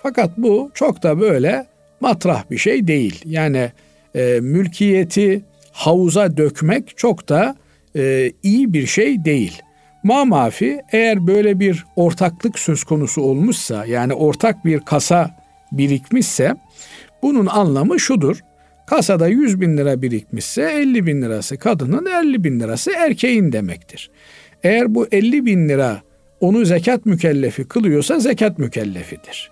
Fakat 0.03 0.39
bu 0.39 0.71
çok 0.75 1.03
da 1.03 1.21
böyle 1.21 1.67
matrah 2.01 2.51
bir 2.51 2.59
şey 2.59 2.87
değil. 2.87 3.23
Yani 3.25 3.73
e, 4.15 4.41
mülkiyeti 4.41 5.45
havuza 5.73 6.37
dökmek 6.37 6.99
çok 6.99 7.29
da 7.29 7.57
e, 7.97 8.33
iyi 8.43 8.73
bir 8.73 8.87
şey 8.87 9.25
değil. 9.25 9.63
Ma 10.05 10.25
mafi 10.25 10.81
eğer 10.93 11.27
böyle 11.27 11.61
bir 11.61 11.85
ortaklık 11.97 12.59
söz 12.59 12.85
konusu 12.85 13.23
olmuşsa 13.23 13.87
yani 13.87 14.15
ortak 14.15 14.65
bir 14.65 14.81
kasa 14.81 15.31
birikmişse 15.73 16.55
bunun 17.23 17.47
anlamı 17.47 18.01
şudur. 18.01 18.41
Kasada 18.87 19.29
100 19.29 19.61
bin 19.61 19.77
lira 19.77 20.03
birikmişse 20.03 20.63
50 20.63 21.07
bin 21.07 21.23
lirası 21.23 21.57
kadının 21.57 22.07
50 22.07 22.45
bin 22.45 22.61
lirası 22.61 22.91
erkeğin 22.97 23.53
demektir. 23.53 24.11
Eğer 24.63 24.95
bu 24.95 25.07
50 25.13 25.47
bin 25.47 25.69
lira 25.69 26.03
onu 26.41 26.65
zekat 26.65 27.07
mükellefi 27.07 27.65
kılıyorsa 27.65 28.19
zekat 28.19 28.59
mükellefidir. 28.59 29.51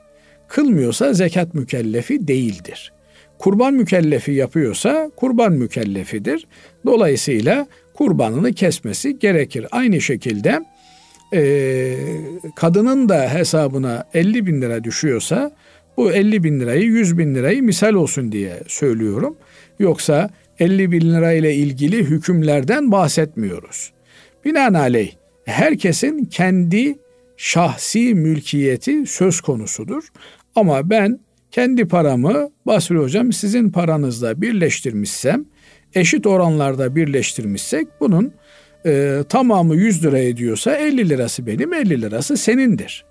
Kılmıyorsa 0.49 1.13
zekat 1.13 1.55
mükellefi 1.55 2.29
değildir. 2.29 2.93
Kurban 3.39 3.75
mükellefi 3.75 4.33
yapıyorsa 4.33 5.11
kurban 5.17 5.53
mükellefidir. 5.53 6.47
Dolayısıyla 6.87 7.67
kurbanını 7.95 8.53
kesmesi 8.53 9.19
gerekir. 9.19 9.67
Aynı 9.71 10.01
şekilde 10.01 10.61
e, 11.35 11.97
kadının 12.57 13.09
da 13.09 13.35
hesabına 13.35 14.05
50 14.15 14.47
bin 14.47 14.63
lira 14.63 14.85
düşüyorsa 14.85 15.51
bu 16.01 16.13
50 16.13 16.45
bin 16.45 16.61
lirayı 16.61 16.83
100 16.83 17.19
bin 17.19 17.35
lirayı 17.35 17.63
misal 17.63 17.95
olsun 17.95 18.33
diye 18.33 18.61
söylüyorum. 18.67 19.37
Yoksa 19.79 20.31
50 20.59 20.93
bin 20.93 21.01
lira 21.01 21.33
ile 21.33 21.55
ilgili 21.55 21.97
hükümlerden 22.05 22.93
bahsetmiyoruz. 22.93 23.93
Binaenaleyh 24.45 25.13
herkesin 25.45 26.25
kendi 26.25 26.99
şahsi 27.37 28.15
mülkiyeti 28.15 29.07
söz 29.07 29.41
konusudur. 29.41 30.05
Ama 30.55 30.91
ben 30.91 31.21
kendi 31.51 31.89
paramı 31.89 32.51
Basri 32.67 32.99
Hocam 32.99 33.33
sizin 33.33 33.71
paranızla 33.71 34.43
birleştirmişsem, 34.43 35.45
eşit 35.95 36.27
oranlarda 36.27 36.97
birleştirmişsek 36.97 37.89
bunun 38.01 38.33
e, 38.87 39.19
tamamı 39.29 39.77
100 39.77 40.05
lira 40.05 40.19
ediyorsa 40.19 40.77
50 40.77 41.09
lirası 41.09 41.47
benim, 41.47 41.75
50 41.75 42.03
lirası 42.03 42.37
senindir. 42.37 43.10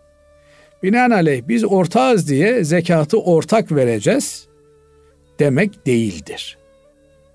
Binaenaleyh 0.83 1.47
biz 1.47 1.63
ortağız 1.63 2.29
diye 2.29 2.63
zekatı 2.63 3.19
ortak 3.21 3.71
vereceğiz 3.71 4.47
demek 5.39 5.85
değildir. 5.85 6.57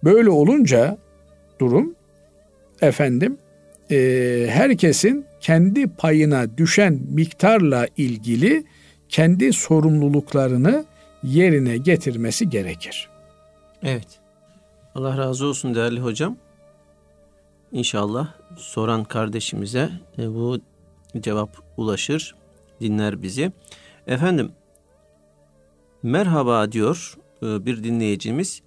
Böyle 0.05 0.31
olunca 0.31 0.99
durum 1.61 1.95
efendim 2.81 3.39
e, 3.91 3.97
herkesin 4.51 5.27
kendi 5.41 5.87
payına 5.87 6.59
düşen 6.59 7.01
miktarla 7.11 7.87
ilgili 7.97 8.65
kendi 9.09 9.53
sorumluluklarını 9.53 10.85
yerine 11.23 11.77
getirmesi 11.77 12.51
gerekir. 12.51 13.09
Evet. 13.83 14.09
Allah 14.95 15.19
razı 15.19 15.47
olsun 15.47 15.75
değerli 15.75 16.01
hocam. 16.01 16.37
İnşallah 17.73 18.29
soran 18.57 19.05
kardeşimize 19.05 19.91
e, 20.19 20.35
bu 20.35 20.59
cevap 21.21 21.51
ulaşır, 21.77 22.35
dinler 22.81 23.23
bizi. 23.23 23.53
Efendim, 24.07 24.53
merhaba 26.03 26.73
diyor 26.73 27.15
e, 27.43 27.67
bir 27.67 27.85
dinleyicimiz. 27.85 28.63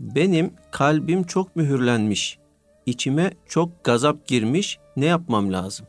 Benim 0.00 0.52
kalbim 0.70 1.24
çok 1.24 1.56
mühürlenmiş. 1.56 2.38
İçime 2.86 3.32
çok 3.46 3.84
gazap 3.84 4.26
girmiş. 4.26 4.78
Ne 4.96 5.06
yapmam 5.06 5.52
lazım? 5.52 5.86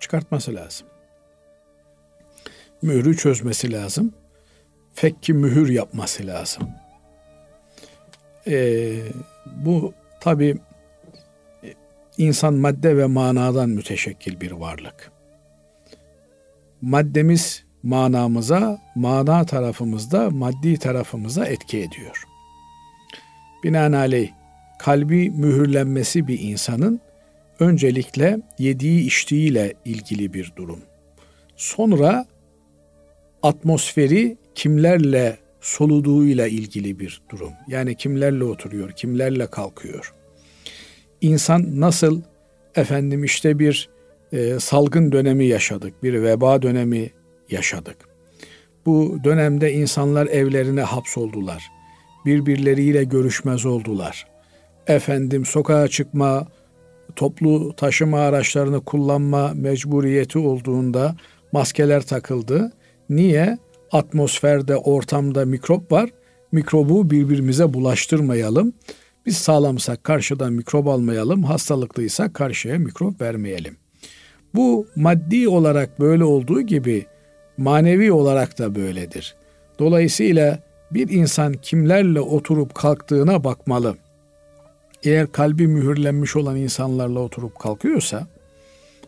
Çıkartması 0.00 0.54
lazım. 0.54 0.86
Mührü 2.82 3.16
çözmesi 3.16 3.72
lazım. 3.72 4.12
Fekki 4.94 5.32
mühür 5.32 5.68
yapması 5.68 6.26
lazım. 6.26 6.68
Ee, 8.46 8.98
bu 9.46 9.94
tabi 10.20 10.56
insan 12.18 12.54
madde 12.54 12.96
ve 12.96 13.06
manadan 13.06 13.68
müteşekkil 13.68 14.40
bir 14.40 14.50
varlık. 14.50 15.12
Maddemiz 16.82 17.64
manamıza, 17.82 18.82
mana 18.94 19.46
tarafımızda 19.46 20.30
maddi 20.30 20.78
tarafımıza 20.78 21.46
etki 21.46 21.78
ediyor. 21.78 22.24
Binaenaleyh 23.64 24.30
kalbi 24.78 25.30
mühürlenmesi 25.30 26.28
bir 26.28 26.40
insanın 26.40 27.00
öncelikle 27.60 28.38
yediği 28.58 29.06
içtiğiyle 29.06 29.74
ilgili 29.84 30.34
bir 30.34 30.52
durum. 30.56 30.80
Sonra 31.56 32.26
atmosferi 33.42 34.36
kimlerle 34.54 35.38
soluduğuyla 35.60 36.46
ilgili 36.46 36.98
bir 36.98 37.22
durum. 37.30 37.52
Yani 37.68 37.94
kimlerle 37.94 38.44
oturuyor, 38.44 38.90
kimlerle 38.92 39.46
kalkıyor. 39.46 40.14
İnsan 41.20 41.80
nasıl 41.80 42.22
efendim 42.74 43.24
işte 43.24 43.58
bir 43.58 43.88
e, 44.32 44.60
salgın 44.60 45.12
dönemi 45.12 45.44
yaşadık, 45.44 46.02
bir 46.02 46.22
veba 46.22 46.62
dönemi 46.62 47.10
yaşadık. 47.50 47.96
Bu 48.86 49.18
dönemde 49.24 49.72
insanlar 49.72 50.26
evlerine 50.26 50.82
hapsoldular. 50.82 51.62
Birbirleriyle 52.26 53.04
görüşmez 53.04 53.66
oldular. 53.66 54.26
Efendim 54.86 55.44
sokağa 55.44 55.88
çıkma, 55.88 56.46
toplu 57.16 57.76
taşıma 57.76 58.20
araçlarını 58.20 58.84
kullanma 58.84 59.52
mecburiyeti 59.54 60.38
olduğunda 60.38 61.16
maskeler 61.52 62.02
takıldı. 62.02 62.72
Niye? 63.10 63.58
Atmosferde, 63.92 64.76
ortamda 64.76 65.44
mikrop 65.44 65.92
var. 65.92 66.10
Mikrobu 66.52 67.10
birbirimize 67.10 67.74
bulaştırmayalım. 67.74 68.72
Biz 69.26 69.36
sağlamsak 69.36 70.04
karşıdan 70.04 70.52
mikrop 70.52 70.86
almayalım, 70.86 71.42
hastalıklıysak 71.42 72.34
karşıya 72.34 72.78
mikrop 72.78 73.20
vermeyelim. 73.20 73.76
Bu 74.56 74.86
maddi 74.96 75.48
olarak 75.48 76.00
böyle 76.00 76.24
olduğu 76.24 76.60
gibi 76.60 77.06
manevi 77.56 78.12
olarak 78.12 78.58
da 78.58 78.74
böyledir. 78.74 79.34
Dolayısıyla 79.78 80.58
bir 80.90 81.08
insan 81.08 81.52
kimlerle 81.52 82.20
oturup 82.20 82.74
kalktığına 82.74 83.44
bakmalı. 83.44 83.96
Eğer 85.04 85.32
kalbi 85.32 85.66
mühürlenmiş 85.68 86.36
olan 86.36 86.56
insanlarla 86.56 87.20
oturup 87.20 87.58
kalkıyorsa, 87.58 88.26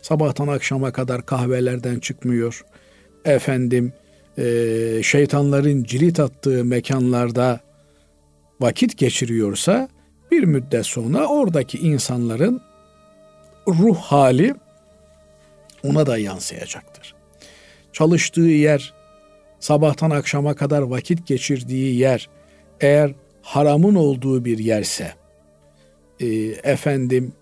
sabahtan 0.02 0.48
akşama 0.48 0.92
kadar 0.92 1.26
kahvelerden 1.26 1.98
çıkmıyor, 1.98 2.64
efendim 3.24 3.92
e, 4.38 4.44
şeytanların 5.02 5.84
cirit 5.84 6.20
attığı 6.20 6.64
mekanlarda 6.64 7.60
vakit 8.60 8.98
geçiriyorsa, 8.98 9.88
bir 10.30 10.44
müddet 10.44 10.86
sonra 10.86 11.26
oradaki 11.26 11.78
insanların 11.78 12.60
ruh 13.68 13.96
hali 13.96 14.54
ona 15.84 16.06
da 16.06 16.18
yansıyacaktır. 16.18 17.14
Çalıştığı 17.92 18.40
yer, 18.40 18.94
sabahtan 19.60 20.10
akşama 20.10 20.54
kadar 20.54 20.82
vakit 20.82 21.26
geçirdiği 21.26 21.98
yer 21.98 22.28
eğer 22.80 23.14
haramın 23.42 23.94
olduğu 23.94 24.44
bir 24.44 24.58
yerse, 24.58 25.12
e, 26.20 26.26
efendim 26.62 27.32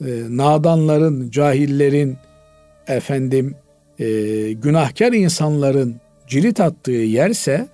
e, 0.00 0.06
nadanların, 0.28 1.30
cahillerin, 1.30 2.16
efendim 2.86 3.54
e, 3.98 4.06
günahkar 4.52 5.12
insanların 5.12 6.00
cirit 6.26 6.60
attığı 6.60 6.90
yerse 6.90 7.68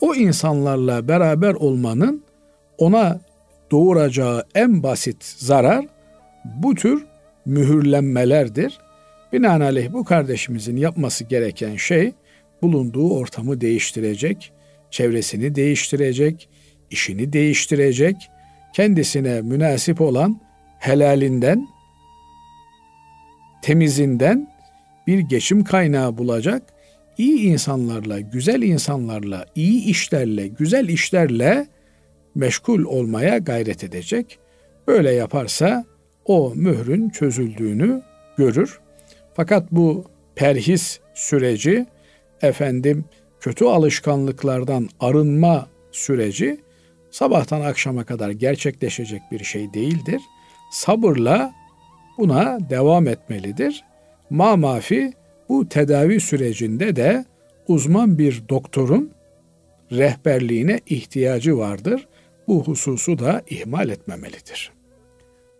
o 0.00 0.14
insanlarla 0.14 1.08
beraber 1.08 1.54
olmanın 1.54 2.22
ona 2.78 3.20
doğuracağı 3.70 4.44
en 4.54 4.82
basit 4.82 5.24
zarar 5.24 5.86
bu 6.44 6.74
tür 6.74 7.06
mühürlenmelerdir. 7.46 8.78
Binaenaleyh 9.32 9.92
bu 9.92 10.04
kardeşimizin 10.04 10.76
yapması 10.76 11.24
gereken 11.24 11.76
şey 11.76 12.12
bulunduğu 12.62 13.10
ortamı 13.14 13.60
değiştirecek, 13.60 14.52
çevresini 14.90 15.54
değiştirecek, 15.54 16.48
işini 16.90 17.32
değiştirecek, 17.32 18.16
kendisine 18.72 19.40
münasip 19.40 20.00
olan 20.00 20.40
helalinden, 20.78 21.68
temizinden 23.62 24.50
bir 25.06 25.18
geçim 25.18 25.64
kaynağı 25.64 26.18
bulacak, 26.18 26.62
iyi 27.18 27.40
insanlarla, 27.40 28.20
güzel 28.20 28.62
insanlarla, 28.62 29.46
iyi 29.54 29.84
işlerle, 29.84 30.46
güzel 30.46 30.88
işlerle 30.88 31.66
meşgul 32.34 32.84
olmaya 32.84 33.38
gayret 33.38 33.84
edecek. 33.84 34.38
Böyle 34.86 35.10
yaparsa 35.10 35.84
o 36.24 36.52
mührün 36.54 37.08
çözüldüğünü 37.08 38.02
görür. 38.36 38.80
Fakat 39.38 39.72
bu 39.72 40.04
perhis 40.34 41.00
süreci 41.14 41.86
efendim 42.42 43.04
kötü 43.40 43.64
alışkanlıklardan 43.64 44.88
arınma 45.00 45.66
süreci 45.92 46.60
sabahtan 47.10 47.60
akşama 47.60 48.04
kadar 48.04 48.30
gerçekleşecek 48.30 49.22
bir 49.32 49.44
şey 49.44 49.74
değildir. 49.74 50.20
Sabırla 50.72 51.52
buna 52.18 52.58
devam 52.70 53.08
etmelidir. 53.08 53.84
Ma 54.30 54.56
mafi 54.56 55.12
bu 55.48 55.68
tedavi 55.68 56.20
sürecinde 56.20 56.96
de 56.96 57.24
uzman 57.68 58.18
bir 58.18 58.42
doktorun 58.48 59.10
rehberliğine 59.92 60.80
ihtiyacı 60.86 61.58
vardır. 61.58 62.08
Bu 62.48 62.64
hususu 62.64 63.18
da 63.18 63.42
ihmal 63.50 63.88
etmemelidir. 63.88 64.72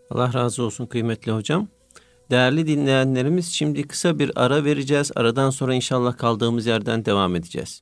Allah 0.09 0.33
razı 0.33 0.63
olsun 0.63 0.85
kıymetli 0.85 1.31
hocam. 1.31 1.67
Değerli 2.29 2.67
dinleyenlerimiz 2.67 3.51
şimdi 3.51 3.87
kısa 3.87 4.19
bir 4.19 4.31
ara 4.35 4.63
vereceğiz. 4.63 5.11
Aradan 5.15 5.49
sonra 5.49 5.73
inşallah 5.73 6.17
kaldığımız 6.17 6.65
yerden 6.65 7.05
devam 7.05 7.35
edeceğiz. 7.35 7.81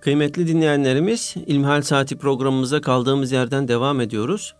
Kıymetli 0.00 0.46
dinleyenlerimiz 0.46 1.34
İlmihal 1.46 1.82
Saati 1.82 2.18
programımıza 2.18 2.80
kaldığımız 2.80 3.32
yerden 3.32 3.68
devam 3.68 4.00
ediyoruz. 4.00 4.54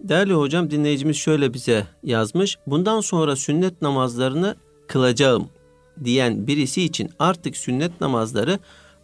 Değerli 0.00 0.32
hocam 0.32 0.70
dinleyicimiz 0.70 1.16
şöyle 1.16 1.54
bize 1.54 1.86
yazmış. 2.02 2.58
Bundan 2.66 3.00
sonra 3.00 3.36
sünnet 3.36 3.82
namazlarını 3.82 4.56
kılacağım 4.88 5.48
diyen 6.04 6.46
birisi 6.46 6.82
için 6.82 7.10
artık 7.18 7.56
sünnet 7.56 8.00
namazları 8.00 8.58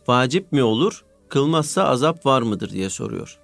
vacip 0.08 0.52
mi 0.52 0.62
olur? 0.62 1.04
Kılmazsa 1.28 1.84
azap 1.84 2.26
var 2.26 2.42
mıdır 2.42 2.70
diye 2.70 2.90
soruyor. 2.90 3.43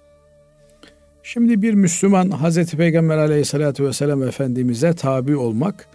Şimdi 1.23 1.61
bir 1.61 1.73
Müslüman 1.73 2.29
Hazreti 2.29 2.77
Peygamber 2.77 3.17
aleyhissalatü 3.17 3.85
vesselam 3.85 4.23
Efendimiz'e 4.23 4.93
tabi 4.93 5.35
olmak 5.35 5.87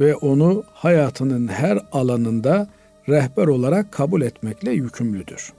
ve 0.00 0.14
onu 0.14 0.64
hayatının 0.72 1.48
her 1.48 1.78
alanında 1.92 2.68
rehber 3.08 3.46
olarak 3.46 3.92
kabul 3.92 4.22
etmekle 4.22 4.70
yükümlüdür. 4.70 5.52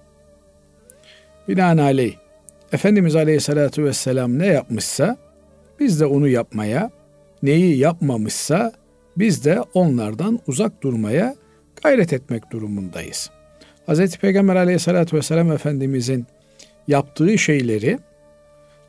Binaenaleyh 1.47 2.15
Efendimiz 2.71 3.15
aleyhissalatü 3.15 3.83
vesselam 3.83 4.39
ne 4.39 4.47
yapmışsa 4.47 5.17
biz 5.79 6.01
de 6.01 6.05
onu 6.05 6.27
yapmaya, 6.27 6.91
neyi 7.43 7.77
yapmamışsa 7.77 8.71
biz 9.17 9.45
de 9.45 9.61
onlardan 9.73 10.39
uzak 10.47 10.83
durmaya 10.83 11.35
gayret 11.83 12.13
etmek 12.13 12.51
durumundayız. 12.51 13.29
Hz. 13.87 14.17
Peygamber 14.17 14.55
aleyhissalatü 14.55 15.17
vesselam 15.17 15.51
Efendimizin 15.51 16.25
yaptığı 16.87 17.37
şeyleri 17.37 17.99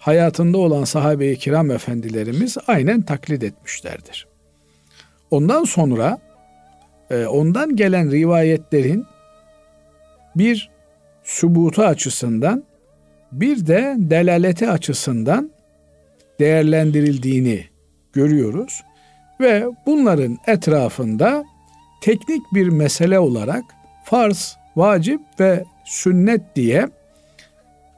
hayatında 0.07 0.59
olan 0.59 0.85
sahabe-i 0.85 1.39
kiram 1.39 1.71
efendilerimiz 1.71 2.57
aynen 2.67 3.03
taklit 3.03 3.43
etmişlerdir. 3.43 4.27
Ondan 5.31 5.65
sonra 5.65 6.19
e, 7.11 7.27
ondan 7.27 7.77
gelen 7.77 8.11
rivayetlerin 8.11 9.07
bir 10.37 10.71
subutu 11.25 11.83
açısından 11.83 12.65
bir 13.33 13.67
de 13.67 13.95
delaleti 13.99 14.71
açısından 14.71 15.51
değerlendirildiğini 16.41 17.65
görüyoruz 18.13 18.83
ve 19.41 19.65
bunların 19.87 20.39
etrafında 20.47 21.45
teknik 22.01 22.43
bir 22.55 22.69
mesele 22.69 23.19
olarak 23.19 23.65
farz, 24.05 24.57
vacip 24.77 25.21
ve 25.41 25.65
sünnet 25.85 26.57
diye 26.57 26.89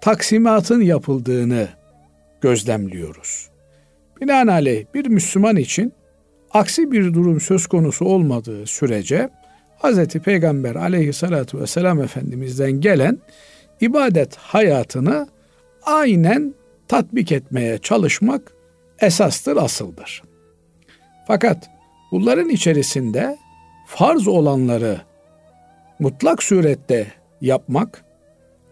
taksimatın 0.01 0.81
yapıldığını 0.81 1.78
gözlemliyoruz. 2.41 3.49
Binaenaleyh 4.21 4.85
bir 4.95 5.07
Müslüman 5.07 5.57
için 5.57 5.93
aksi 6.51 6.93
bir 6.93 7.15
durum 7.15 7.41
söz 7.41 7.67
konusu 7.67 8.05
olmadığı 8.05 8.67
sürece 8.67 9.29
Hz. 9.83 10.07
Peygamber 10.07 10.75
aleyhissalatu 10.75 11.61
vesselam 11.61 12.03
Efendimiz'den 12.03 12.73
gelen 12.73 13.19
ibadet 13.81 14.37
hayatını 14.37 15.29
aynen 15.83 16.55
tatbik 16.89 17.33
etmeye 17.33 17.79
çalışmak 17.79 18.53
esastır, 19.01 19.57
asıldır. 19.57 20.23
Fakat 21.27 21.71
bunların 22.13 22.49
içerisinde 22.49 23.37
farz 23.87 24.29
olanları 24.29 25.01
mutlak 25.99 26.43
surette 26.43 27.13
yapmak, 27.41 28.05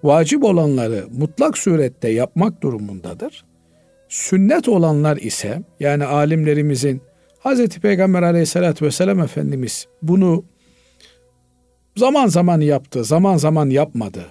vacip 0.05 0.45
olanları 0.45 1.05
mutlak 1.19 1.59
surette 1.59 2.09
yapmak 2.09 2.63
durumundadır. 2.63 3.45
Sünnet 4.09 4.69
olanlar 4.69 5.17
ise 5.17 5.63
yani 5.81 6.05
alimlerimizin 6.05 7.03
Hz. 7.45 7.69
Peygamber 7.69 8.23
aleyhissalatü 8.23 8.87
vesselam 8.87 9.21
Efendimiz 9.21 9.87
bunu 10.03 10.45
zaman 11.97 12.27
zaman 12.27 12.61
yaptı, 12.61 13.05
zaman 13.05 13.37
zaman 13.37 13.71
yapmadı. 13.71 14.27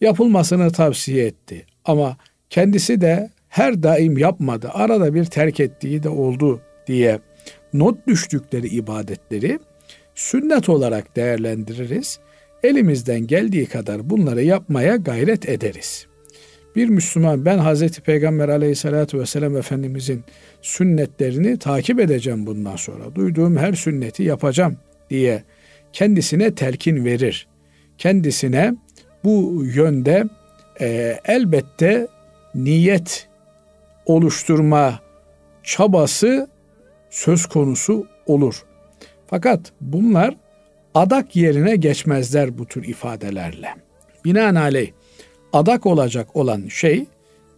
Yapılmasını 0.00 0.70
tavsiye 0.72 1.26
etti. 1.26 1.66
Ama 1.84 2.16
kendisi 2.50 3.00
de 3.00 3.30
her 3.48 3.82
daim 3.82 4.18
yapmadı. 4.18 4.70
Arada 4.72 5.14
bir 5.14 5.24
terk 5.24 5.60
ettiği 5.60 6.02
de 6.02 6.08
oldu 6.08 6.60
diye 6.86 7.20
not 7.72 8.06
düştükleri 8.06 8.66
ibadetleri 8.68 9.58
sünnet 10.14 10.68
olarak 10.68 11.16
değerlendiririz. 11.16 12.18
Elimizden 12.62 13.26
geldiği 13.26 13.66
kadar 13.66 14.10
bunları 14.10 14.42
yapmaya 14.42 14.96
gayret 14.96 15.48
ederiz. 15.48 16.07
Bir 16.78 16.88
Müslüman 16.88 17.44
ben 17.44 17.58
Hazreti 17.58 18.00
Peygamber 18.00 18.48
aleyhissalatü 18.48 19.18
vesselam 19.18 19.56
Efendimizin 19.56 20.24
sünnetlerini 20.62 21.58
takip 21.58 22.00
edeceğim 22.00 22.46
bundan 22.46 22.76
sonra. 22.76 23.14
Duyduğum 23.14 23.56
her 23.56 23.72
sünneti 23.72 24.22
yapacağım 24.22 24.76
diye 25.10 25.42
kendisine 25.92 26.54
telkin 26.54 27.04
verir. 27.04 27.48
Kendisine 27.98 28.74
bu 29.24 29.62
yönde 29.64 30.24
e, 30.80 31.18
elbette 31.24 32.08
niyet 32.54 33.28
oluşturma 34.06 35.00
çabası 35.62 36.48
söz 37.10 37.46
konusu 37.46 38.06
olur. 38.26 38.64
Fakat 39.26 39.72
bunlar 39.80 40.36
adak 40.94 41.36
yerine 41.36 41.76
geçmezler 41.76 42.58
bu 42.58 42.66
tür 42.66 42.84
ifadelerle. 42.84 43.74
Binaenaleyh 44.24 44.90
adak 45.52 45.86
olacak 45.86 46.36
olan 46.36 46.68
şey 46.68 47.06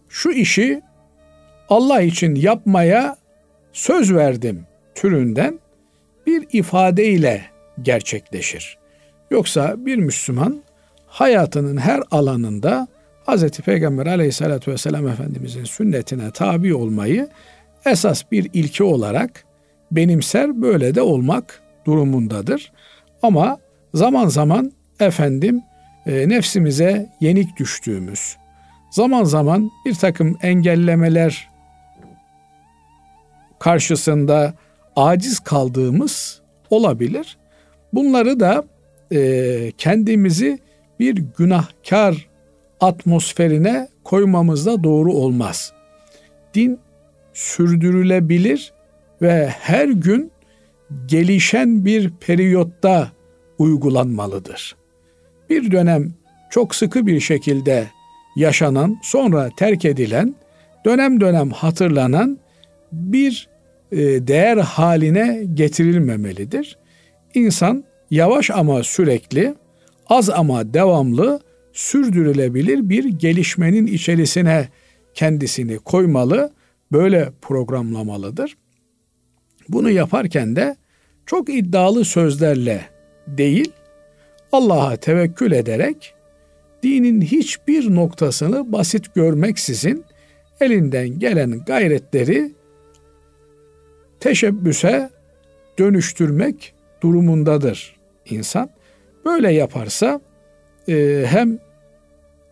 şu 0.09 0.31
işi 0.31 0.81
Allah 1.69 2.01
için 2.01 2.35
yapmaya 2.35 3.15
söz 3.73 4.13
verdim 4.13 4.65
türünden 4.95 5.59
bir 6.27 6.47
ifadeyle 6.51 7.41
gerçekleşir. 7.81 8.77
Yoksa 9.31 9.75
bir 9.85 9.97
Müslüman 9.97 10.63
hayatının 11.07 11.77
her 11.77 12.03
alanında 12.11 12.87
Hz. 13.27 13.49
Peygamber 13.49 14.05
aleyhissalatü 14.05 14.71
vesselam 14.71 15.07
Efendimizin 15.07 15.63
sünnetine 15.63 16.31
tabi 16.31 16.75
olmayı 16.75 17.29
esas 17.85 18.23
bir 18.31 18.49
ilke 18.53 18.83
olarak 18.83 19.45
benimser 19.91 20.61
böyle 20.61 20.95
de 20.95 21.01
olmak 21.01 21.61
durumundadır. 21.85 22.71
Ama 23.23 23.57
zaman 23.93 24.27
zaman 24.27 24.71
efendim 24.99 25.61
e, 26.05 26.29
nefsimize 26.29 27.09
yenik 27.19 27.57
düştüğümüz, 27.57 28.37
zaman 28.91 29.23
zaman 29.23 29.71
bir 29.85 29.95
takım 29.95 30.37
engellemeler 30.41 31.49
karşısında 33.59 34.53
aciz 34.95 35.39
kaldığımız 35.39 36.41
olabilir. 36.69 37.37
Bunları 37.93 38.39
da 38.39 38.63
e, 39.11 39.71
kendimizi 39.77 40.59
bir 40.99 41.15
günahkar 41.37 42.27
atmosferine 42.79 43.87
koymamız 44.03 44.65
doğru 44.65 45.13
olmaz. 45.13 45.73
Din 46.53 46.79
sürdürülebilir 47.33 48.73
ve 49.21 49.47
her 49.47 49.87
gün 49.89 50.31
gelişen 51.05 51.85
bir 51.85 52.09
periyotta 52.09 53.11
uygulanmalıdır. 53.57 54.80
Bir 55.51 55.71
dönem 55.71 56.13
çok 56.49 56.75
sıkı 56.75 57.07
bir 57.07 57.19
şekilde 57.19 57.87
yaşanan, 58.35 58.99
sonra 59.03 59.49
terk 59.57 59.85
edilen, 59.85 60.35
dönem 60.85 61.21
dönem 61.21 61.49
hatırlanan 61.49 62.39
bir 62.91 63.49
e, 63.91 63.97
değer 63.97 64.57
haline 64.57 65.43
getirilmemelidir. 65.53 66.77
İnsan 67.33 67.83
yavaş 68.11 68.49
ama 68.49 68.83
sürekli, 68.83 69.55
az 70.07 70.29
ama 70.29 70.73
devamlı 70.73 71.41
sürdürülebilir 71.73 72.89
bir 72.89 73.03
gelişmenin 73.03 73.87
içerisine 73.87 74.69
kendisini 75.13 75.77
koymalı, 75.77 76.51
böyle 76.91 77.29
programlamalıdır. 77.41 78.57
Bunu 79.69 79.89
yaparken 79.89 80.55
de 80.55 80.75
çok 81.25 81.49
iddialı 81.49 82.05
sözlerle 82.05 82.81
değil, 83.27 83.71
Allah'a 84.51 84.95
tevekkül 84.95 85.51
ederek 85.51 86.13
dinin 86.83 87.21
hiçbir 87.21 87.95
noktasını 87.95 88.71
basit 88.71 89.15
görmeksizin 89.15 90.05
elinden 90.61 91.19
gelen 91.19 91.65
gayretleri 91.65 92.51
teşebbüse 94.19 95.09
dönüştürmek 95.79 96.73
durumundadır 97.01 97.95
insan. 98.25 98.69
Böyle 99.25 99.53
yaparsa 99.53 100.21
e, 100.89 101.25
hem 101.27 101.59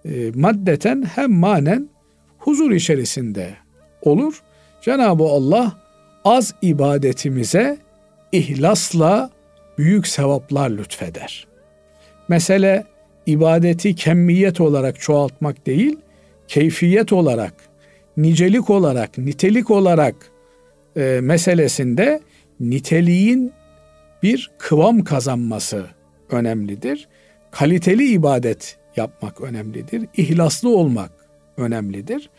e, 0.06 0.32
maddeten 0.36 1.04
hem 1.16 1.32
manen 1.32 1.90
huzur 2.38 2.72
içerisinde 2.72 3.56
olur. 4.02 4.42
Cenab-ı 4.82 5.24
Allah 5.24 5.78
az 6.26 6.56
ibadetimize 6.62 7.78
ihlasla 8.32 9.30
büyük 9.78 10.08
sevaplar 10.08 10.70
lütfeder. 10.70 11.49
Mesele 12.30 12.84
ibadeti 13.26 13.96
kemmiyet 13.96 14.62
olarak 14.62 15.00
çoğaltmak 15.00 15.66
değil, 15.66 15.98
keyfiyet 16.48 17.14
olarak, 17.14 17.54
nicelik 18.18 18.70
olarak, 18.70 19.18
nitelik 19.18 19.72
olarak 19.72 20.16
e, 20.98 21.20
meselesinde 21.22 22.20
niteliğin 22.60 23.54
bir 24.24 24.52
kıvam 24.58 25.04
kazanması 25.04 25.86
önemlidir. 26.30 27.08
Kaliteli 27.52 28.12
ibadet 28.12 28.78
yapmak 28.96 29.42
önemlidir. 29.42 30.06
İhlaslı 30.18 30.78
olmak 30.78 31.12
önemlidir. 31.58 32.30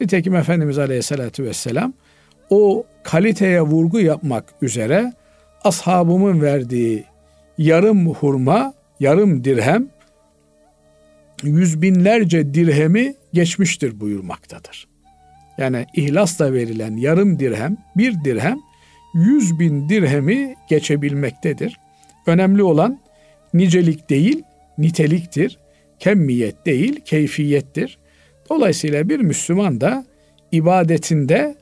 Nitekim 0.00 0.34
Efendimiz 0.34 0.78
Aleyhisselatü 0.78 1.44
Vesselam 1.44 1.92
o 2.50 2.84
kaliteye 3.02 3.62
vurgu 3.62 4.00
yapmak 4.00 4.44
üzere 4.62 5.12
ashabımın 5.64 6.42
verdiği 6.42 7.04
yarım 7.58 8.06
hurma, 8.06 8.74
yarım 9.00 9.44
dirhem 9.44 9.88
yüz 11.42 11.82
binlerce 11.82 12.54
dirhemi 12.54 13.14
geçmiştir 13.32 14.00
buyurmaktadır. 14.00 14.88
Yani 15.58 15.86
ihlasla 15.94 16.52
verilen 16.52 16.96
yarım 16.96 17.38
dirhem, 17.38 17.76
bir 17.96 18.24
dirhem 18.24 18.58
yüz 19.14 19.58
bin 19.58 19.88
dirhemi 19.88 20.56
geçebilmektedir. 20.68 21.80
Önemli 22.26 22.62
olan 22.62 23.00
nicelik 23.54 24.10
değil, 24.10 24.42
niteliktir. 24.78 25.58
Kemmiyet 25.98 26.66
değil, 26.66 27.00
keyfiyettir. 27.04 27.98
Dolayısıyla 28.50 29.08
bir 29.08 29.20
Müslüman 29.20 29.80
da 29.80 30.04
ibadetinde 30.52 31.56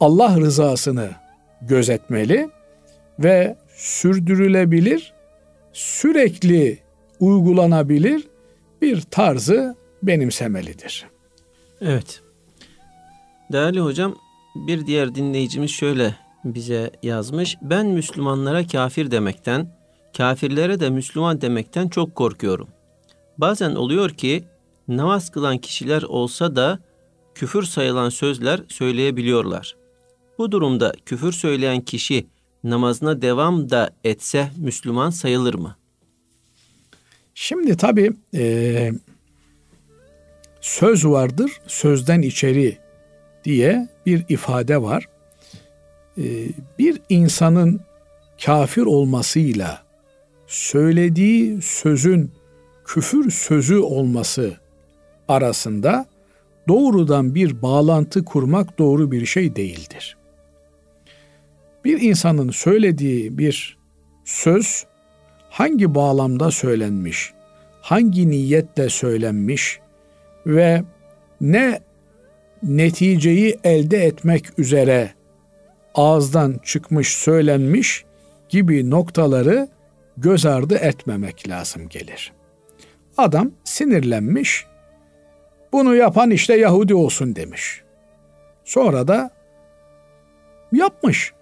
Allah 0.00 0.36
rızasını 0.40 1.10
gözetmeli 1.62 2.48
ve 3.18 3.56
sürdürülebilir, 3.76 5.13
sürekli 5.74 6.78
uygulanabilir 7.20 8.28
bir 8.82 9.00
tarzı 9.00 9.76
benimsemelidir. 10.02 11.06
Evet. 11.80 12.22
Değerli 13.52 13.80
hocam, 13.80 14.16
bir 14.54 14.86
diğer 14.86 15.14
dinleyicimiz 15.14 15.70
şöyle 15.70 16.16
bize 16.44 16.90
yazmış. 17.02 17.56
Ben 17.62 17.86
Müslümanlara 17.86 18.66
kafir 18.66 19.10
demekten, 19.10 19.76
kafirlere 20.16 20.80
de 20.80 20.90
Müslüman 20.90 21.40
demekten 21.40 21.88
çok 21.88 22.14
korkuyorum. 22.14 22.68
Bazen 23.38 23.74
oluyor 23.74 24.10
ki 24.10 24.44
namaz 24.88 25.30
kılan 25.30 25.58
kişiler 25.58 26.02
olsa 26.02 26.56
da 26.56 26.78
küfür 27.34 27.62
sayılan 27.62 28.08
sözler 28.08 28.60
söyleyebiliyorlar. 28.68 29.76
Bu 30.38 30.52
durumda 30.52 30.92
küfür 31.06 31.32
söyleyen 31.32 31.80
kişi 31.80 32.26
namazına 32.64 33.22
devam 33.22 33.70
da 33.70 33.90
etse 34.04 34.50
Müslüman 34.56 35.10
sayılır 35.10 35.54
mı? 35.54 35.76
Şimdi 37.34 37.76
tabii 37.76 38.12
e, 38.34 38.92
söz 40.60 41.06
vardır, 41.06 41.60
sözden 41.66 42.22
içeri 42.22 42.78
diye 43.44 43.88
bir 44.06 44.24
ifade 44.28 44.82
var. 44.82 45.08
E, 46.18 46.24
bir 46.78 47.00
insanın 47.08 47.80
kafir 48.44 48.82
olmasıyla 48.82 49.82
söylediği 50.46 51.62
sözün 51.62 52.30
küfür 52.84 53.30
sözü 53.30 53.78
olması 53.78 54.56
arasında 55.28 56.06
doğrudan 56.68 57.34
bir 57.34 57.62
bağlantı 57.62 58.24
kurmak 58.24 58.78
doğru 58.78 59.12
bir 59.12 59.26
şey 59.26 59.56
değildir. 59.56 60.16
Bir 61.84 62.00
insanın 62.00 62.50
söylediği 62.50 63.38
bir 63.38 63.78
söz 64.24 64.86
hangi 65.50 65.94
bağlamda 65.94 66.50
söylenmiş, 66.50 67.32
hangi 67.80 68.30
niyetle 68.30 68.88
söylenmiş 68.88 69.80
ve 70.46 70.82
ne 71.40 71.80
neticeyi 72.62 73.58
elde 73.64 73.98
etmek 73.98 74.58
üzere 74.58 75.10
ağızdan 75.94 76.60
çıkmış, 76.64 77.08
söylenmiş 77.08 78.04
gibi 78.48 78.90
noktaları 78.90 79.68
göz 80.16 80.46
ardı 80.46 80.74
etmemek 80.74 81.48
lazım 81.48 81.88
gelir. 81.88 82.32
Adam 83.16 83.50
sinirlenmiş, 83.64 84.66
bunu 85.72 85.94
yapan 85.94 86.30
işte 86.30 86.56
Yahudi 86.56 86.94
olsun 86.94 87.36
demiş. 87.36 87.82
Sonra 88.64 89.08
da 89.08 89.30
yapmış. 90.72 91.32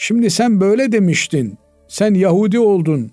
Şimdi 0.00 0.30
sen 0.30 0.60
böyle 0.60 0.92
demiştin, 0.92 1.58
sen 1.88 2.14
Yahudi 2.14 2.58
oldun, 2.58 3.10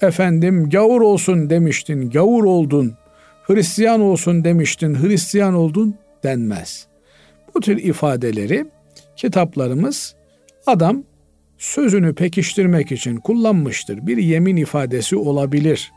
efendim 0.00 0.70
gavur 0.70 1.00
olsun 1.00 1.50
demiştin, 1.50 2.10
gavur 2.10 2.44
oldun, 2.44 2.94
Hristiyan 3.42 4.00
olsun 4.00 4.44
demiştin, 4.44 4.94
Hristiyan 4.94 5.54
oldun 5.54 5.94
denmez. 6.22 6.86
Bu 7.54 7.60
tür 7.60 7.76
ifadeleri 7.76 8.66
kitaplarımız 9.16 10.14
adam 10.66 11.04
sözünü 11.58 12.14
pekiştirmek 12.14 12.92
için 12.92 13.16
kullanmıştır. 13.16 14.06
Bir 14.06 14.16
yemin 14.16 14.56
ifadesi 14.56 15.16
olabilir 15.16 15.92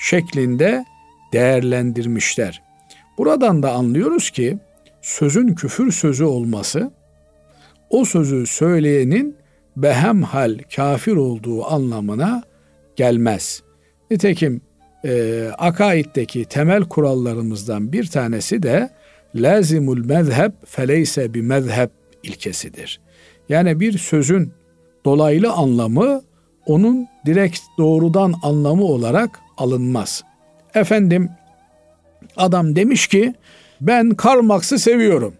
şeklinde 0.00 0.84
değerlendirmişler. 1.32 2.62
Buradan 3.18 3.62
da 3.62 3.72
anlıyoruz 3.72 4.30
ki 4.30 4.58
sözün 5.02 5.54
küfür 5.54 5.92
sözü 5.92 6.24
olması 6.24 6.90
o 7.90 8.04
sözü 8.04 8.46
söyleyenin 8.46 9.36
behemhal 9.76 10.58
kafir 10.76 11.16
olduğu 11.16 11.66
anlamına 11.66 12.42
gelmez. 12.96 13.62
Nitekim 14.10 14.60
e, 15.04 15.44
akaiddeki 15.58 16.44
temel 16.44 16.82
kurallarımızdan 16.82 17.92
bir 17.92 18.06
tanesi 18.06 18.62
de 18.62 18.90
lazimul 19.34 20.04
mezheb 20.04 20.52
feleyse 20.66 21.34
bir 21.34 21.40
mezheb 21.40 21.88
ilkesidir. 22.22 23.00
Yani 23.48 23.80
bir 23.80 23.98
sözün 23.98 24.52
dolaylı 25.04 25.52
anlamı 25.52 26.22
onun 26.66 27.08
direkt 27.26 27.58
doğrudan 27.78 28.34
anlamı 28.42 28.84
olarak 28.84 29.40
alınmaz. 29.58 30.24
Efendim 30.74 31.30
adam 32.36 32.76
demiş 32.76 33.06
ki 33.06 33.34
ben 33.80 34.10
Karl 34.10 34.42
Marx'ı 34.42 34.78
seviyorum. 34.78 35.34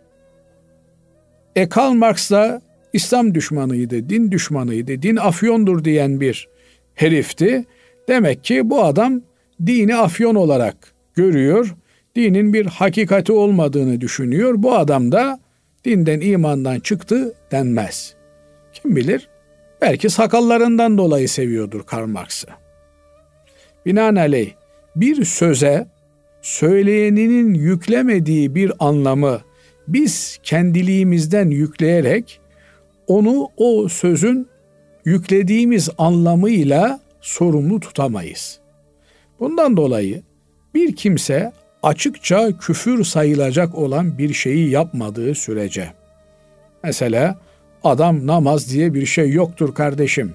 E 1.57 1.69
Karl 1.69 1.93
Marx 1.93 2.31
da 2.31 2.63
İslam 2.97 3.35
düşmanıydı, 3.35 4.09
din 4.09 4.31
düşmanıydı, 4.31 5.03
din 5.03 5.17
afyondur 5.17 5.85
diyen 5.85 6.21
bir 6.21 6.49
herifti. 6.95 7.65
Demek 8.09 8.45
ki 8.45 8.71
bu 8.71 8.85
adam 8.85 9.23
dini 9.67 9.97
afyon 9.97 10.35
olarak 10.35 10.77
görüyor. 11.15 11.75
Dinin 12.17 12.53
bir 12.53 12.67
hakikati 12.67 13.33
olmadığını 13.33 14.01
düşünüyor. 14.01 14.55
Bu 14.57 14.75
adam 14.75 15.13
da 15.13 15.41
dinden 15.85 16.21
imandan 16.21 16.81
çıktı 16.81 17.35
denmez. 17.53 18.15
Kim 18.73 18.97
bilir 18.97 19.29
belki 19.81 20.11
sakallarından 20.11 20.99
dolayı 20.99 21.29
seviyordur 21.29 21.83
Karl 21.83 22.07
Marx'ı. 22.07 22.47
Binaenaleyh 23.87 24.51
bir 24.97 25.25
söze 25.25 25.87
söyleyeninin 26.43 27.55
yüklemediği 27.55 28.55
bir 28.55 28.73
anlamı 28.79 29.41
biz 29.89 30.39
kendiliğimizden 30.43 31.51
yükleyerek 31.51 32.41
onu 33.07 33.49
o 33.57 33.89
sözün 33.89 34.49
yüklediğimiz 35.05 35.91
anlamıyla 35.99 37.01
sorumlu 37.21 37.81
tutamayız. 37.81 38.61
Bundan 39.41 39.77
dolayı 39.77 40.23
bir 40.75 40.97
kimse 40.97 41.53
açıkça 41.83 42.59
küfür 42.59 43.05
sayılacak 43.05 43.75
olan 43.75 44.19
bir 44.19 44.33
şeyi 44.33 44.71
yapmadığı 44.71 45.35
sürece 45.35 45.93
mesela 46.83 47.39
adam 47.85 48.27
namaz 48.27 48.71
diye 48.71 48.95
bir 48.95 49.07
şey 49.07 49.31
yoktur 49.31 49.75
kardeşim. 49.75 50.35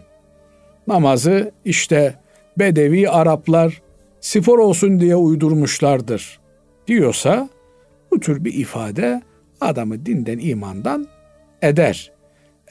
Namazı 0.88 1.52
işte 1.66 2.16
Bedevi 2.60 3.10
Araplar 3.10 3.82
spor 4.22 4.60
olsun 4.60 5.00
diye 5.00 5.16
uydurmuşlardır 5.16 6.40
diyorsa 6.88 7.50
bu 8.12 8.20
tür 8.20 8.46
bir 8.46 8.54
ifade 8.54 9.22
adamı 9.62 10.06
dinden 10.06 10.40
imandan 10.40 11.08
eder. 11.62 12.12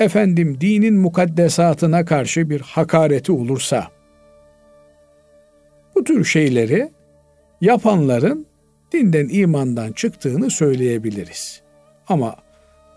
Efendim 0.01 0.61
dinin 0.61 0.95
mukaddesatına 0.95 2.05
karşı 2.05 2.51
bir 2.51 2.61
hakareti 2.61 3.33
olursa 3.33 3.89
bu 5.95 6.05
tür 6.05 6.25
şeyleri 6.25 6.91
yapanların 7.61 8.47
dinden 8.93 9.29
imandan 9.31 9.93
çıktığını 9.93 10.51
söyleyebiliriz. 10.51 11.63
Ama 12.09 12.37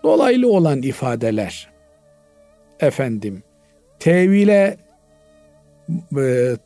dolaylı 0.02 0.52
olan 0.52 0.82
ifadeler 0.82 1.70
efendim 2.80 3.42
tevile 3.98 4.76
e, 6.18 6.56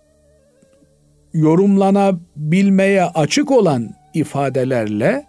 yorumlanabilmeye 1.34 3.04
açık 3.04 3.50
olan 3.50 3.90
ifadelerle 4.14 5.26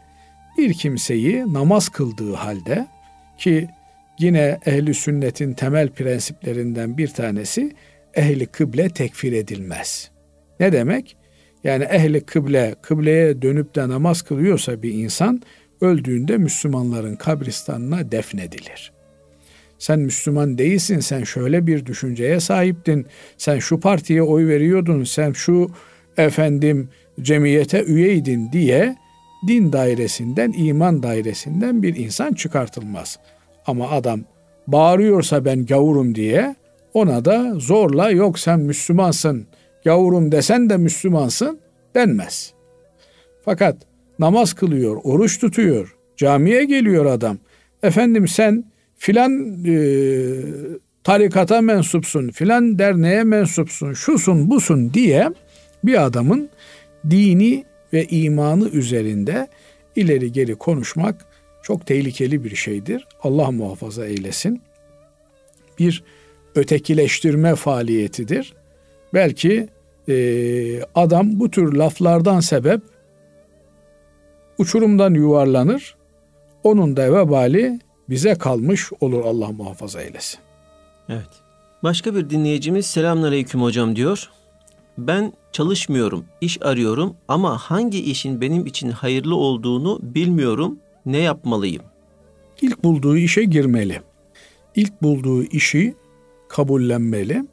bir 0.58 0.74
kimseyi 0.74 1.54
namaz 1.54 1.90
kıldığı 1.90 2.34
halde 2.34 2.88
ki 3.38 3.70
yine 4.20 4.60
ehli 4.66 4.94
sünnetin 4.94 5.54
temel 5.54 5.90
prensiplerinden 5.90 6.98
bir 6.98 7.08
tanesi 7.08 7.72
ehli 8.14 8.46
kıble 8.46 8.90
tekfir 8.90 9.34
edilmez. 9.34 10.12
Ne 10.60 10.72
demek? 10.72 11.18
Yani 11.64 11.84
ehli 11.84 12.22
kıble, 12.22 12.76
kıbleye 12.82 13.42
dönüp 13.42 13.76
de 13.76 13.90
namaz 13.90 14.22
kılıyorsa 14.22 14.84
bir 14.84 14.94
insan 14.94 15.42
öldüğünde 15.82 16.38
Müslümanların 16.38 17.16
kabristanına 17.16 18.12
defnedilir. 18.12 18.92
Sen 19.80 20.00
Müslüman 20.00 20.58
değilsin, 20.58 21.00
sen 21.00 21.24
şöyle 21.24 21.68
bir 21.68 21.86
düşünceye 21.86 22.40
sahiptin, 22.40 23.06
sen 23.38 23.60
şu 23.60 23.80
partiye 23.80 24.22
oy 24.22 24.48
veriyordun, 24.48 25.04
sen 25.04 25.32
şu 25.32 25.72
efendim 26.18 26.90
cemiyete 27.22 27.84
üyeydin 27.84 28.52
diye 28.52 28.96
din 29.48 29.74
dairesinden, 29.74 30.54
iman 30.58 31.04
dairesinden 31.04 31.84
bir 31.84 31.96
insan 31.96 32.34
çıkartılmaz. 32.34 33.20
Ama 33.70 33.90
adam 33.90 34.22
bağırıyorsa 34.68 35.46
ben 35.46 35.66
gavurum 35.66 36.16
diye 36.16 36.56
ona 36.94 37.26
da 37.26 37.54
zorla 37.58 38.12
yok 38.12 38.40
sen 38.40 38.60
Müslümansın, 38.60 39.48
gavurum 39.86 40.32
desen 40.32 40.70
de 40.70 40.78
Müslümansın 40.78 41.60
denmez. 41.96 42.54
Fakat 43.46 43.78
namaz 44.20 44.54
kılıyor, 44.54 45.02
oruç 45.04 45.40
tutuyor, 45.40 45.96
camiye 46.18 46.66
geliyor 46.66 47.06
adam. 47.06 47.38
Efendim 47.84 48.28
sen 48.28 48.64
filan 48.98 49.64
e, 49.66 49.76
tarikata 51.04 51.62
mensupsun, 51.62 52.30
filan 52.30 52.80
derneğe 52.80 53.24
mensupsun, 53.24 53.94
şusun 53.94 54.50
busun 54.50 54.94
diye 54.94 55.30
bir 55.84 56.06
adamın 56.06 56.50
dini 57.10 57.64
ve 57.94 58.06
imanı 58.06 58.70
üzerinde 58.70 59.48
ileri 59.96 60.32
geri 60.32 60.56
konuşmak 60.56 61.29
çok 61.70 61.86
tehlikeli 61.86 62.44
bir 62.44 62.56
şeydir. 62.56 63.08
Allah 63.24 63.52
muhafaza 63.52 64.06
eylesin. 64.06 64.62
Bir 65.80 66.04
ötekileştirme 66.56 67.56
faaliyetidir. 67.56 68.54
Belki 69.14 69.68
e, 70.10 70.16
adam 70.96 71.40
bu 71.40 71.52
tür 71.52 71.74
laflardan 71.74 72.40
sebep 72.40 72.82
uçurumdan 74.58 75.14
yuvarlanır. 75.14 75.96
Onun 76.64 76.98
da 76.98 77.14
vebali 77.14 77.80
bize 78.10 78.36
kalmış 78.36 78.92
olur 79.02 79.26
Allah 79.26 79.52
muhafaza 79.52 80.02
eylesin. 80.02 80.40
Evet. 81.10 81.30
Başka 81.84 82.16
bir 82.16 82.30
dinleyicimiz 82.30 82.86
selamünaleyküm 82.86 83.62
hocam 83.62 83.96
diyor. 83.96 84.30
Ben 84.98 85.34
çalışmıyorum, 85.52 86.26
iş 86.42 86.62
arıyorum 86.62 87.16
ama 87.28 87.58
hangi 87.58 88.04
işin 88.04 88.42
benim 88.42 88.66
için 88.66 88.90
hayırlı 88.90 89.36
olduğunu 89.36 90.00
bilmiyorum. 90.02 90.80
Ne 91.06 91.18
yapmalıyım? 91.18 91.84
İlk 92.62 92.84
bulduğu 92.84 93.18
işe 93.18 93.44
girmeli. 93.44 94.02
İlk 94.76 95.02
bulduğu 95.02 95.44
işi 95.44 95.96
kabullenmeli. 96.50 97.46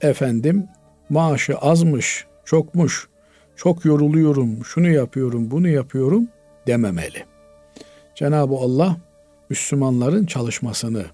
Efendim 0.00 0.66
maaşı 1.10 1.56
azmış, 1.58 2.26
çokmuş, 2.44 3.08
çok 3.56 3.84
yoruluyorum, 3.84 4.64
şunu 4.64 4.88
yapıyorum, 4.88 5.50
bunu 5.50 5.68
yapıyorum 5.68 6.28
dememeli. 6.66 7.24
Cenab-ı 8.14 8.54
Allah 8.54 8.96
Müslümanların 9.50 10.26
çalışmasını, 10.26 11.04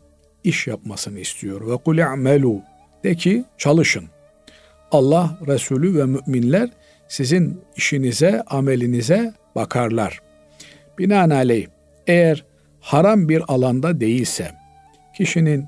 iş 0.44 0.66
yapmasını 0.66 1.18
istiyor. 1.18 1.70
Ve 1.70 1.76
kul 1.76 1.98
i'melu 1.98 2.60
de 3.04 3.14
ki 3.14 3.44
çalışın. 3.58 4.04
Allah, 4.92 5.38
Resulü 5.46 5.98
ve 5.98 6.04
müminler 6.04 6.70
sizin 7.08 7.60
işinize, 7.76 8.42
amelinize 8.42 9.34
bakarlar. 9.54 10.20
Binaenaleyh 10.98 11.66
eğer 12.06 12.44
haram 12.80 13.28
bir 13.28 13.42
alanda 13.48 14.00
değilse, 14.00 14.50
kişinin 15.16 15.66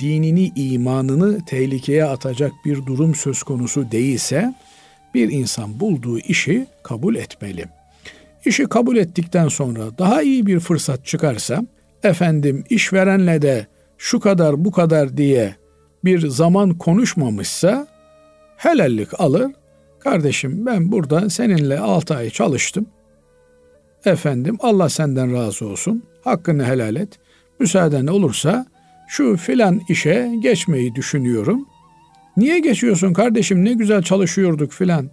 dinini, 0.00 0.52
imanını 0.56 1.44
tehlikeye 1.44 2.04
atacak 2.04 2.52
bir 2.64 2.86
durum 2.86 3.14
söz 3.14 3.42
konusu 3.42 3.90
değilse, 3.90 4.54
bir 5.14 5.30
insan 5.30 5.80
bulduğu 5.80 6.18
işi 6.18 6.66
kabul 6.82 7.16
etmeli. 7.16 7.64
işi 8.44 8.64
kabul 8.64 8.96
ettikten 8.96 9.48
sonra 9.48 9.98
daha 9.98 10.22
iyi 10.22 10.46
bir 10.46 10.60
fırsat 10.60 11.06
çıkarsa 11.06 11.62
efendim 12.02 12.64
işverenle 12.70 13.42
de 13.42 13.66
şu 13.98 14.20
kadar 14.20 14.64
bu 14.64 14.72
kadar 14.72 15.16
diye 15.16 15.54
bir 16.04 16.28
zaman 16.28 16.78
konuşmamışsa 16.78 17.86
helallik 18.56 19.20
alır. 19.20 19.52
Kardeşim 19.98 20.66
ben 20.66 20.92
burada 20.92 21.30
seninle 21.30 21.80
6 21.80 22.16
ay 22.16 22.30
çalıştım. 22.30 22.86
Efendim 24.06 24.56
Allah 24.60 24.88
senden 24.88 25.34
razı 25.34 25.66
olsun. 25.66 26.02
Hakkını 26.24 26.64
helal 26.64 26.96
et. 26.96 27.18
Müsaaden 27.60 28.06
olursa 28.06 28.66
şu 29.08 29.36
filan 29.36 29.80
işe 29.88 30.32
geçmeyi 30.40 30.94
düşünüyorum. 30.94 31.68
Niye 32.36 32.58
geçiyorsun 32.60 33.12
kardeşim 33.12 33.64
ne 33.64 33.72
güzel 33.72 34.02
çalışıyorduk 34.02 34.72
filan 34.72 35.10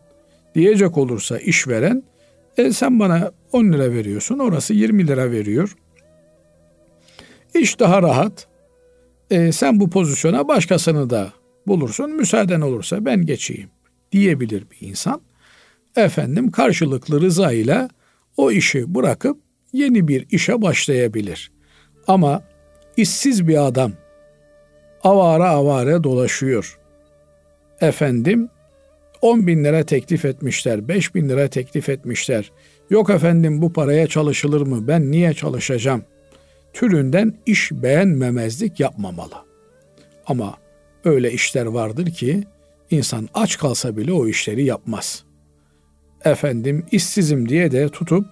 diyecek 0.56 0.98
olursa 0.98 1.38
işveren 1.38 2.04
e 2.58 2.72
sen 2.72 3.00
bana 3.00 3.32
10 3.52 3.74
lira 3.74 3.92
veriyorsun 3.92 4.40
orası 4.40 4.74
20 4.74 5.08
lira 5.08 5.32
veriyor. 5.32 5.76
İş 7.56 7.80
daha 7.80 8.02
rahat. 8.02 8.48
E, 9.32 9.52
sen 9.52 9.80
bu 9.80 9.90
pozisyona 9.90 10.48
başkasını 10.48 11.10
da 11.10 11.34
bulursun. 11.68 12.12
Müsaaden 12.12 12.62
olursa 12.62 13.06
ben 13.06 13.26
geçeyim 13.26 13.70
diyebilir 14.12 14.64
bir 14.72 14.88
insan. 14.88 15.22
Efendim 15.96 16.52
karşılıklı 16.52 17.22
rıza 17.22 17.52
ile 17.52 17.88
o 18.38 18.52
işi 18.52 18.96
bırakıp 18.96 19.38
yeni 19.74 20.08
bir 20.08 20.28
işe 20.32 20.62
başlayabilir. 20.62 21.52
Ama 22.08 22.44
işsiz 22.98 23.48
bir 23.48 23.68
adam 23.68 23.92
avara 25.04 25.50
avare 25.50 26.04
dolaşıyor. 26.04 26.80
Efendim 27.82 28.50
10 29.22 29.48
bin 29.48 29.64
lira 29.64 29.84
teklif 29.84 30.26
etmişler, 30.26 30.88
5 30.88 31.16
bin 31.16 31.30
lira 31.30 31.48
teklif 31.48 31.90
etmişler. 31.90 32.52
Yok 32.90 33.10
efendim 33.10 33.62
bu 33.62 33.74
paraya 33.74 34.08
çalışılır 34.08 34.62
mı? 34.62 34.88
Ben 34.88 35.12
niye 35.12 35.34
çalışacağım? 35.34 36.04
Türünden 36.74 37.34
iş 37.46 37.72
beğenmemezlik 37.72 38.80
yapmamalı. 38.80 39.36
Ama 40.28 40.58
öyle 41.06 41.32
işler 41.32 41.66
vardır 41.66 42.06
ki 42.06 42.44
insan 42.92 43.30
aç 43.34 43.58
kalsa 43.58 43.98
bile 43.98 44.14
o 44.14 44.28
işleri 44.28 44.66
yapmaz. 44.66 45.24
Efendim 46.26 46.86
işsizim 46.92 47.50
diye 47.50 47.72
de 47.72 47.90
tutup 47.90 48.26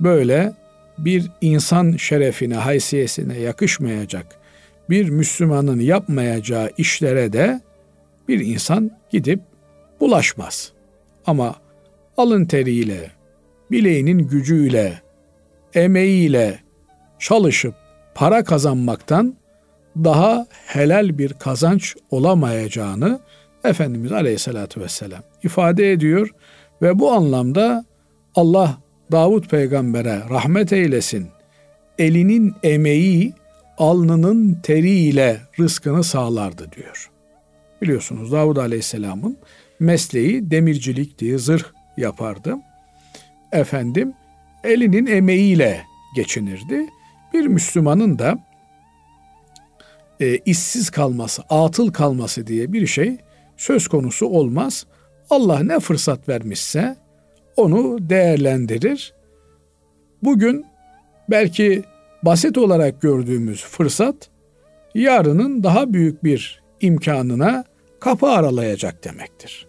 böyle 0.00 0.52
bir 0.98 1.30
insan 1.40 1.92
şerefine, 1.96 2.54
haysiyesine 2.54 3.38
yakışmayacak 3.38 4.26
bir 4.90 5.08
Müslümanın 5.08 5.80
yapmayacağı 5.80 6.70
işlere 6.78 7.32
de 7.32 7.60
bir 8.28 8.40
insan 8.40 8.90
gidip 9.10 9.40
bulaşmaz. 10.00 10.72
Ama 11.26 11.54
alın 12.16 12.44
teriyle, 12.44 13.10
bileğinin 13.70 14.18
gücüyle, 14.18 15.00
emeğiyle 15.74 16.60
çalışıp 17.18 17.74
para 18.14 18.44
kazanmaktan 18.44 19.34
daha 19.96 20.46
helal 20.66 21.18
bir 21.18 21.32
kazanç 21.32 21.96
olamayacağını 22.10 23.20
Efendimiz 23.64 24.12
Aleyhisselatü 24.12 24.80
Vesselam 24.80 25.22
ifade 25.42 25.92
ediyor 25.92 26.30
ve 26.82 26.98
bu 26.98 27.12
anlamda 27.12 27.84
Allah 28.34 28.78
Davut 29.12 29.50
peygambere 29.50 30.22
rahmet 30.30 30.72
eylesin. 30.72 31.28
Elinin 31.98 32.54
emeği 32.62 33.32
alnının 33.78 34.58
teriyle 34.62 35.40
rızkını 35.58 36.04
sağlardı 36.04 36.72
diyor. 36.76 37.10
Biliyorsunuz 37.82 38.32
Davud 38.32 38.56
Aleyhisselam'ın 38.56 39.36
mesleği 39.80 40.50
demircilikti, 40.50 41.38
zırh 41.38 41.64
yapardı. 41.96 42.56
Efendim 43.52 44.12
elinin 44.64 45.06
emeğiyle 45.06 45.82
geçinirdi. 46.16 46.86
Bir 47.34 47.46
Müslümanın 47.46 48.18
da 48.18 48.38
e, 50.20 50.36
işsiz 50.36 50.90
kalması, 50.90 51.42
atıl 51.50 51.92
kalması 51.92 52.46
diye 52.46 52.72
bir 52.72 52.86
şey 52.86 53.16
söz 53.56 53.88
konusu 53.88 54.26
olmaz. 54.26 54.86
Allah 55.30 55.62
ne 55.62 55.80
fırsat 55.80 56.28
vermişse 56.28 56.96
onu 57.56 58.10
değerlendirir. 58.10 59.14
Bugün 60.22 60.66
belki 61.30 61.82
basit 62.22 62.58
olarak 62.58 63.02
gördüğümüz 63.02 63.64
fırsat 63.64 64.30
yarının 64.94 65.62
daha 65.62 65.92
büyük 65.92 66.24
bir 66.24 66.62
imkanına 66.80 67.64
kapı 68.00 68.26
aralayacak 68.26 69.04
demektir. 69.04 69.66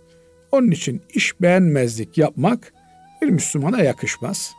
Onun 0.52 0.72
için 0.72 1.02
iş 1.14 1.42
beğenmezlik 1.42 2.18
yapmak 2.18 2.74
bir 3.22 3.30
Müslümana 3.30 3.82
yakışmaz. 3.82 4.54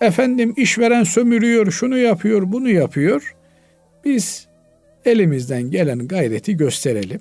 Efendim 0.00 0.54
işveren 0.56 1.02
sömürüyor, 1.02 1.70
şunu 1.70 1.98
yapıyor, 1.98 2.42
bunu 2.52 2.68
yapıyor. 2.68 3.34
Biz 4.04 4.48
elimizden 5.04 5.70
gelen 5.70 6.08
gayreti 6.08 6.56
gösterelim. 6.56 7.20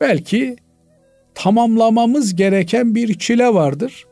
Belki 0.00 0.56
tamamlamamız 1.34 2.36
gereken 2.36 2.94
bir 2.94 3.18
çile 3.18 3.54
vardır. 3.54 4.06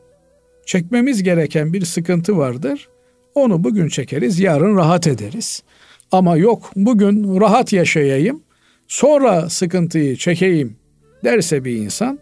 Çekmemiz 0.65 1.23
gereken 1.23 1.73
bir 1.73 1.85
sıkıntı 1.85 2.37
vardır. 2.37 2.89
Onu 3.35 3.63
bugün 3.63 3.87
çekeriz, 3.87 4.39
yarın 4.39 4.77
rahat 4.77 5.07
ederiz. 5.07 5.63
Ama 6.11 6.37
yok 6.37 6.71
bugün 6.75 7.41
rahat 7.41 7.73
yaşayayım, 7.73 8.43
sonra 8.87 9.49
sıkıntıyı 9.49 10.15
çekeyim 10.15 10.77
derse 11.23 11.65
bir 11.65 11.75
insan 11.75 12.19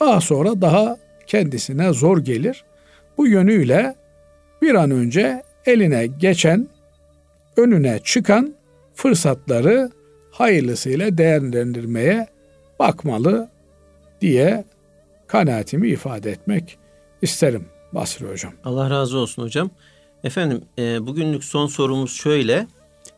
daha 0.00 0.20
sonra 0.20 0.60
daha 0.60 0.96
kendisine 1.26 1.92
zor 1.92 2.18
gelir. 2.18 2.64
Bu 3.18 3.26
yönüyle 3.26 3.94
bir 4.62 4.74
an 4.74 4.90
önce 4.90 5.42
eline 5.66 6.06
geçen, 6.06 6.68
önüne 7.56 7.98
çıkan 8.04 8.54
fırsatları 8.94 9.90
hayırlısıyla 10.30 11.18
değerlendirmeye 11.18 12.26
bakmalı 12.78 13.48
diye 14.20 14.64
kanaatimi 15.26 15.88
ifade 15.88 16.30
etmek 16.30 16.78
isterim 17.22 17.68
Basri 17.92 18.26
Hocam. 18.26 18.52
Allah 18.64 18.90
razı 18.90 19.18
olsun 19.18 19.42
hocam. 19.42 19.70
Efendim 20.24 20.62
e, 20.78 21.06
bugünlük 21.06 21.44
son 21.44 21.66
sorumuz 21.66 22.12
şöyle. 22.12 22.66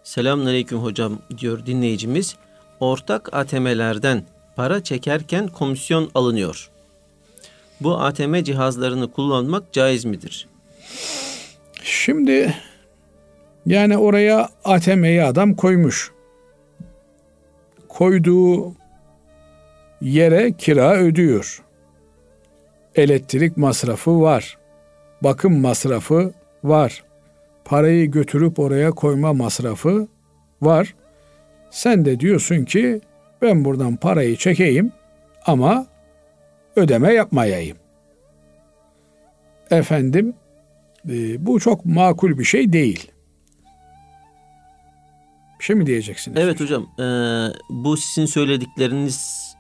Selamünaleyküm 0.03 0.79
hocam 0.79 1.19
diyor 1.39 1.67
dinleyicimiz. 1.67 2.37
Ortak 2.81 3.35
ATM'lerden 3.35 4.25
para 4.57 4.85
çekerken 4.85 5.49
komisyon 5.49 6.11
alınıyor. 6.15 6.71
Bu 7.81 8.01
ATM 8.01 8.43
cihazlarını 8.43 9.13
kullanmak 9.13 9.73
caiz 9.73 10.05
midir? 10.05 10.49
Şimdi 11.83 12.55
yani 13.67 13.99
oraya 13.99 14.49
ATM'yi 14.65 15.25
adam 15.25 15.55
koymuş. 15.55 16.13
Koyduğu 17.89 18.80
yere 20.01 20.53
kira 20.53 20.97
ödüyor. 20.97 21.63
Elektrik 22.95 23.57
masrafı 23.57 24.21
var. 24.21 24.59
Bakım 25.23 25.61
masrafı 25.61 26.33
var. 26.65 27.05
Parayı 27.65 28.11
götürüp 28.11 28.59
oraya 28.59 28.91
koyma 28.91 29.33
masrafı 29.33 30.09
var. 30.63 30.95
Sen 31.71 32.05
de 32.05 32.21
diyorsun 32.21 32.65
ki 32.65 33.01
ben 33.43 33.65
buradan 33.65 33.97
parayı 33.97 34.37
çekeyim 34.37 34.93
ama 35.47 35.87
ödeme 36.77 37.13
yapmayayım. 37.13 37.77
Efendim 39.71 40.35
e, 41.09 41.47
bu 41.47 41.61
çok 41.61 41.85
makul 41.85 42.39
bir 42.39 42.45
şey 42.45 42.73
değil. 42.73 43.13
Bir 45.59 45.65
şey 45.65 45.77
mi 45.77 45.87
diyeceksiniz? 45.87 46.39
Evet 46.41 46.61
hocam. 46.61 46.83
E, 46.83 47.05
bu 47.71 47.97
sizin 47.97 48.27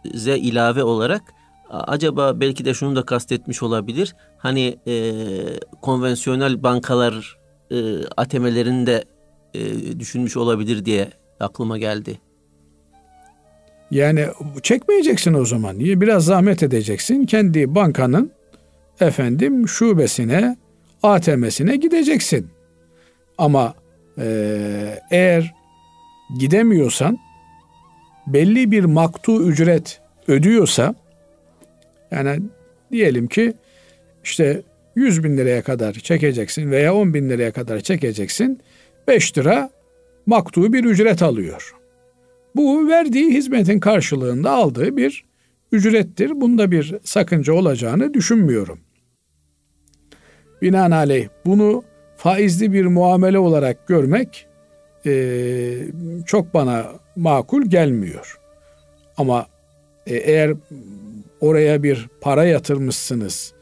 söylediklerinize 0.04 0.38
ilave 0.38 0.82
olarak 0.82 1.22
acaba 1.70 2.40
belki 2.40 2.64
de 2.64 2.74
şunu 2.74 2.96
da 2.96 3.02
kastetmiş 3.02 3.62
olabilir. 3.62 4.14
Hani 4.38 4.78
e, 4.86 5.12
konvansiyonel 5.82 6.62
bankalar 6.62 7.38
e, 7.70 7.76
ATM'lerini 8.16 8.86
de 8.86 9.04
e, 9.54 9.60
düşünmüş 10.00 10.36
olabilir 10.36 10.84
diye 10.84 11.08
aklıma 11.40 11.78
geldi. 11.78 12.18
Yani 13.90 14.26
çekmeyeceksin 14.62 15.34
o 15.34 15.44
zaman. 15.44 15.80
Biraz 15.80 16.24
zahmet 16.24 16.62
edeceksin. 16.62 17.26
Kendi 17.26 17.74
bankanın 17.74 18.30
efendim 19.00 19.68
şubesine, 19.68 20.56
ATM'sine 21.02 21.76
gideceksin. 21.76 22.50
Ama 23.38 23.74
e, 24.18 24.98
eğer 25.10 25.54
gidemiyorsan 26.38 27.18
belli 28.32 28.70
bir 28.70 28.84
maktu 28.84 29.42
ücret 29.42 30.00
ödüyorsa 30.28 30.94
yani 32.10 32.40
diyelim 32.92 33.26
ki 33.26 33.54
işte 34.24 34.62
100 34.96 35.24
bin 35.24 35.36
liraya 35.36 35.62
kadar 35.62 35.92
çekeceksin 35.92 36.70
veya 36.70 36.94
10 36.94 37.14
bin 37.14 37.30
liraya 37.30 37.52
kadar 37.52 37.80
çekeceksin 37.80 38.60
5 39.08 39.38
lira 39.38 39.70
maktu 40.26 40.72
bir 40.72 40.84
ücret 40.84 41.22
alıyor. 41.22 41.74
Bu 42.56 42.88
verdiği 42.88 43.34
hizmetin 43.34 43.80
karşılığında 43.80 44.50
aldığı 44.50 44.96
bir 44.96 45.24
ücrettir. 45.72 46.40
Bunda 46.40 46.70
bir 46.70 46.94
sakınca 47.04 47.52
olacağını 47.52 48.14
düşünmüyorum. 48.14 48.78
Binaenaleyh 50.62 51.28
bunu 51.46 51.84
faizli 52.16 52.72
bir 52.72 52.86
muamele 52.86 53.38
olarak 53.38 53.88
görmek 53.88 54.46
e, 55.06 55.12
çok 56.26 56.54
bana 56.54 56.86
makul 57.16 57.62
gelmiyor. 57.62 58.38
Ama 59.16 59.46
e, 60.06 60.16
eğer 60.16 60.54
oraya 61.40 61.82
bir 61.82 62.08
para 62.20 62.44
yatırmışsınız 62.44 63.52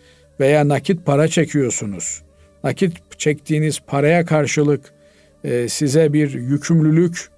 veya 0.41 0.69
nakit 0.69 1.07
para 1.07 1.29
çekiyorsunuz. 1.29 2.23
Nakit 2.65 3.19
çektiğiniz 3.19 3.81
paraya 3.81 4.25
karşılık 4.25 4.93
e, 5.45 5.69
size 5.69 6.13
bir 6.13 6.35
yükümlülük 6.35 7.29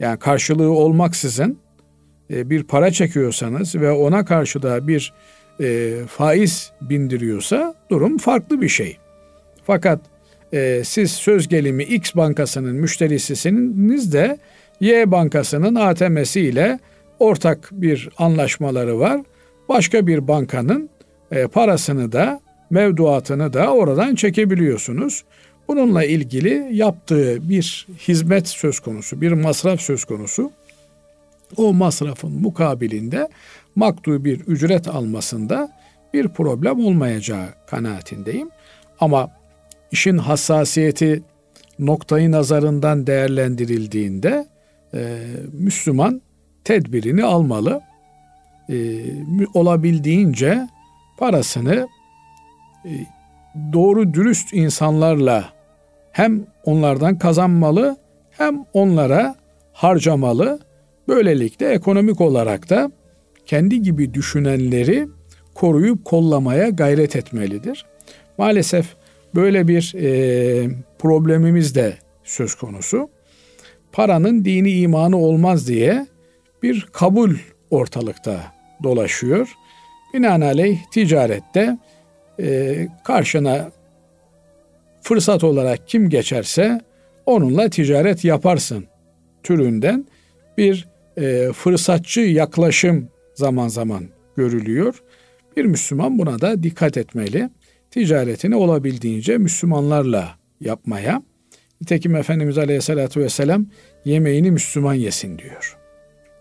yani 0.00 0.18
karşılığı 0.18 0.70
olmaksızın 0.70 1.58
e, 2.30 2.50
bir 2.50 2.62
para 2.62 2.90
çekiyorsanız 2.90 3.74
ve 3.74 3.90
ona 3.90 4.24
karşı 4.24 4.62
da 4.62 4.88
bir 4.88 5.14
faiz 6.08 6.72
bindiriyorsa 6.80 7.74
durum 7.90 8.18
farklı 8.18 8.60
bir 8.60 8.68
şey. 8.68 8.98
Fakat 9.64 10.00
siz 10.84 11.12
söz 11.12 11.48
gelimi 11.48 11.82
X 11.82 12.14
bankasının 12.14 12.76
müşterisisiniz 12.76 14.12
de 14.12 14.38
Y 14.80 15.10
bankasının 15.10 15.74
ATM'si 15.74 16.40
ile 16.40 16.78
ortak 17.18 17.68
bir 17.72 18.08
anlaşmaları 18.18 18.98
var. 18.98 19.20
Başka 19.68 20.06
bir 20.06 20.28
bankanın 20.28 20.90
e, 21.30 21.46
parasını 21.46 22.12
da 22.12 22.40
mevduatını 22.70 23.52
da 23.52 23.72
oradan 23.74 24.14
çekebiliyorsunuz. 24.14 25.24
Bununla 25.68 26.04
ilgili 26.04 26.68
yaptığı 26.72 27.48
bir 27.48 27.86
hizmet 28.08 28.48
söz 28.48 28.80
konusu, 28.80 29.20
bir 29.20 29.32
masraf 29.32 29.80
söz 29.80 30.04
konusu. 30.04 30.50
O 31.56 31.72
masrafın 31.72 32.32
mukabilinde 32.32 33.28
maktu 33.74 34.24
bir 34.24 34.40
ücret 34.40 34.88
almasında 34.88 35.72
bir 36.14 36.28
problem 36.28 36.84
olmayacağı 36.84 37.46
kanaatindeyim. 37.66 38.50
Ama 39.00 39.30
işin 39.92 40.18
hassasiyeti 40.18 41.22
noktayı 41.78 42.32
nazarından 42.32 43.06
değerlendirildiğinde 43.06 44.46
e, 44.94 45.18
Müslüman 45.52 46.22
tedbirini 46.64 47.24
almalı. 47.24 47.80
E, 48.70 48.74
olabildiğince 49.54 50.68
parasını 51.18 51.88
e, 52.84 52.90
doğru 53.72 54.14
dürüst 54.14 54.54
insanlarla 54.54 55.52
hem 56.12 56.46
onlardan 56.64 57.18
kazanmalı 57.18 57.96
hem 58.30 58.64
onlara 58.72 59.34
harcamalı. 59.72 60.58
Böylelikle 61.08 61.68
ekonomik 61.68 62.20
olarak 62.20 62.70
da 62.70 62.90
kendi 63.46 63.82
gibi 63.82 64.14
düşünenleri 64.14 65.08
koruyup 65.54 66.04
kollamaya 66.04 66.68
gayret 66.68 67.16
etmelidir. 67.16 67.86
Maalesef 68.38 68.86
böyle 69.34 69.68
bir 69.68 69.94
e, 69.94 70.70
problemimiz 70.98 71.74
de 71.74 71.96
söz 72.24 72.54
konusu. 72.54 73.08
Paranın 73.96 74.44
dini 74.44 74.70
imanı 74.70 75.16
olmaz 75.16 75.68
diye 75.68 76.06
bir 76.62 76.86
kabul 76.92 77.34
ortalıkta 77.70 78.52
dolaşıyor. 78.82 79.54
Binaenaleyh 80.14 80.78
ticarette 80.90 81.78
e, 82.40 82.88
karşına 83.04 83.70
fırsat 85.02 85.44
olarak 85.44 85.88
kim 85.88 86.08
geçerse 86.08 86.80
onunla 87.26 87.68
ticaret 87.68 88.24
yaparsın 88.24 88.86
türünden 89.42 90.06
bir 90.58 90.88
e, 91.16 91.52
fırsatçı 91.52 92.20
yaklaşım 92.20 93.08
zaman 93.34 93.68
zaman 93.68 94.04
görülüyor. 94.36 95.02
Bir 95.56 95.64
Müslüman 95.64 96.18
buna 96.18 96.40
da 96.40 96.62
dikkat 96.62 96.96
etmeli. 96.96 97.50
Ticaretini 97.90 98.56
olabildiğince 98.56 99.38
Müslümanlarla 99.38 100.34
yapmaya. 100.60 101.22
Nitekim 101.80 102.16
Efendimiz 102.16 102.58
Aleyhisselatü 102.58 103.20
Vesselam 103.20 103.66
yemeğini 104.04 104.50
Müslüman 104.50 104.94
yesin 104.94 105.38
diyor. 105.38 105.76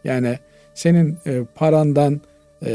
Yani 0.03 0.39
senin 0.73 1.17
e, 1.25 1.43
parandan 1.55 2.21
e, 2.65 2.71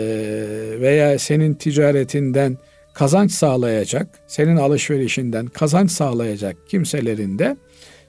veya 0.80 1.18
senin 1.18 1.54
ticaretinden 1.54 2.58
kazanç 2.94 3.32
sağlayacak, 3.32 4.06
senin 4.26 4.56
alışverişinden 4.56 5.46
kazanç 5.46 5.90
sağlayacak 5.90 6.56
kimselerin 6.68 7.38
de 7.38 7.56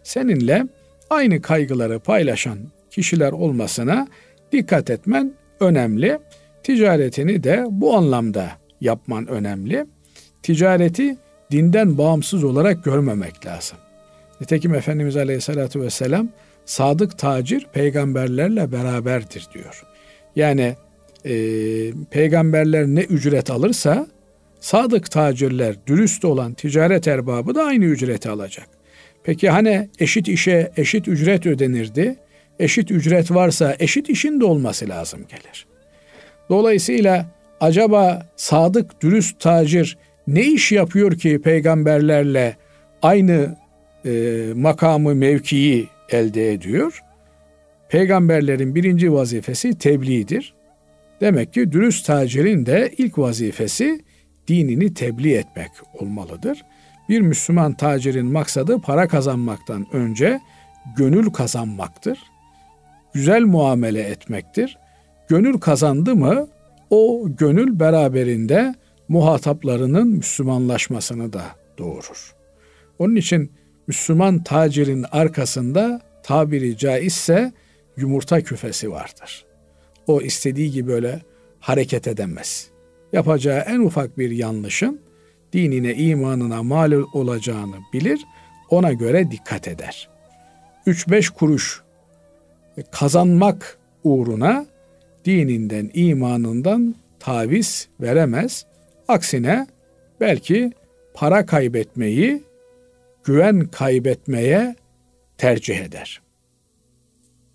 seninle 0.03 0.67
aynı 1.09 1.41
kaygıları 1.41 1.99
paylaşan 1.99 2.57
kişiler 2.91 3.31
olmasına 3.31 4.07
dikkat 4.51 4.89
etmen 4.89 5.33
önemli. 5.59 6.19
Ticaretini 6.63 7.43
de 7.43 7.65
bu 7.69 7.97
anlamda 7.97 8.51
yapman 8.81 9.27
önemli. 9.27 9.85
Ticareti 10.43 11.17
dinden 11.51 11.97
bağımsız 11.97 12.43
olarak 12.43 12.83
görmemek 12.83 13.45
lazım. 13.45 13.77
Nitekim 14.41 14.75
Efendimiz 14.75 15.17
Aleyhisselatü 15.17 15.81
Vesselam 15.81 16.29
sadık 16.65 17.17
tacir 17.17 17.67
peygamberlerle 17.73 18.71
beraberdir 18.71 19.47
diyor. 19.53 19.83
Yani 20.35 20.75
e, 21.25 21.33
peygamberler 22.11 22.87
ne 22.87 23.01
ücret 23.01 23.49
alırsa 23.49 24.07
sadık 24.59 25.11
tacirler, 25.11 25.75
dürüst 25.87 26.25
olan 26.25 26.53
ticaret 26.53 27.07
erbabı 27.07 27.55
da 27.55 27.63
aynı 27.63 27.85
ücreti 27.85 28.29
alacak. 28.29 28.67
Peki 29.23 29.49
hani 29.49 29.89
eşit 29.99 30.27
işe 30.27 30.71
eşit 30.77 31.07
ücret 31.07 31.45
ödenirdi? 31.45 32.15
Eşit 32.59 32.91
ücret 32.91 33.31
varsa 33.31 33.75
eşit 33.79 34.09
işin 34.09 34.39
de 34.39 34.45
olması 34.45 34.89
lazım 34.89 35.19
gelir. 35.29 35.65
Dolayısıyla 36.49 37.25
acaba 37.59 38.27
sadık, 38.35 39.01
dürüst 39.01 39.39
tacir 39.39 39.97
ne 40.27 40.43
iş 40.43 40.71
yapıyor 40.71 41.11
ki 41.11 41.41
peygamberlerle 41.41 42.55
aynı 43.01 43.60
e, 44.05 44.45
makamı, 44.55 45.15
mevkiyi 45.15 45.87
elde 46.09 46.53
ediyor? 46.53 47.03
Peygamberlerin 47.89 48.75
birinci 48.75 49.13
vazifesi 49.13 49.77
tebliğdir. 49.77 50.53
Demek 51.21 51.53
ki 51.53 51.71
dürüst 51.71 52.05
tacirin 52.05 52.65
de 52.65 52.91
ilk 52.97 53.17
vazifesi 53.17 54.01
dinini 54.47 54.93
tebliğ 54.93 55.33
etmek 55.33 55.71
olmalıdır. 55.93 56.65
Bir 57.09 57.21
Müslüman 57.21 57.73
tacirin 57.73 58.25
maksadı 58.25 58.81
para 58.81 59.07
kazanmaktan 59.07 59.87
önce 59.93 60.39
gönül 60.97 61.29
kazanmaktır. 61.29 62.19
Güzel 63.13 63.41
muamele 63.41 64.01
etmektir. 64.01 64.77
Gönül 65.27 65.59
kazandı 65.59 66.15
mı 66.15 66.47
o 66.89 67.27
gönül 67.37 67.79
beraberinde 67.79 68.75
muhataplarının 69.07 70.07
Müslümanlaşmasını 70.07 71.33
da 71.33 71.43
doğurur. 71.77 72.35
Onun 72.99 73.15
için 73.15 73.51
Müslüman 73.87 74.43
tacirin 74.43 75.05
arkasında 75.11 76.01
tabiri 76.23 76.77
caizse 76.77 77.51
yumurta 77.97 78.41
küfesi 78.41 78.91
vardır. 78.91 79.45
O 80.07 80.21
istediği 80.21 80.71
gibi 80.71 80.87
böyle 80.87 81.21
hareket 81.59 82.07
edemez 82.07 82.71
yapacağı 83.13 83.59
en 83.59 83.79
ufak 83.79 84.17
bir 84.17 84.31
yanlışın 84.31 85.01
dinine, 85.53 85.95
imanına 85.95 86.63
mal 86.63 86.91
olacağını 87.13 87.75
bilir, 87.93 88.19
ona 88.69 88.93
göre 88.93 89.31
dikkat 89.31 89.67
eder. 89.67 90.09
3-5 90.87 91.33
kuruş 91.33 91.81
kazanmak 92.91 93.77
uğruna 94.03 94.65
dininden, 95.25 95.91
imanından 95.93 96.95
taviz 97.19 97.87
veremez. 98.01 98.65
Aksine 99.07 99.67
belki 100.19 100.71
para 101.13 101.45
kaybetmeyi, 101.45 102.43
güven 103.23 103.59
kaybetmeye 103.59 104.75
tercih 105.37 105.79
eder. 105.79 106.21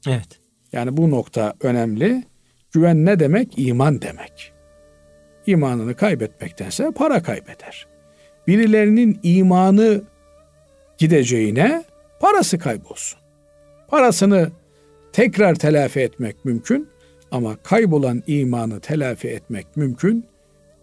Evet. 0.09 0.41
Yani 0.73 0.97
bu 0.97 1.11
nokta 1.11 1.55
önemli. 1.61 2.25
Güven 2.73 3.07
ne 3.07 3.21
demek? 3.21 3.59
İman 3.59 4.03
demek 4.03 4.57
imanını 5.47 5.95
kaybetmektense 5.95 6.91
para 6.91 7.23
kaybeder. 7.23 7.87
Birilerinin 8.47 9.21
imanı 9.23 10.03
gideceğine 10.99 11.85
parası 12.21 12.59
kaybolsun. 12.59 13.19
Parasını 13.89 14.51
tekrar 15.13 15.55
telafi 15.55 16.01
etmek 16.01 16.45
mümkün 16.45 16.89
ama 17.31 17.57
kaybolan 17.57 18.23
imanı 18.27 18.81
telafi 18.81 19.29
etmek 19.29 19.77
mümkün 19.77 20.27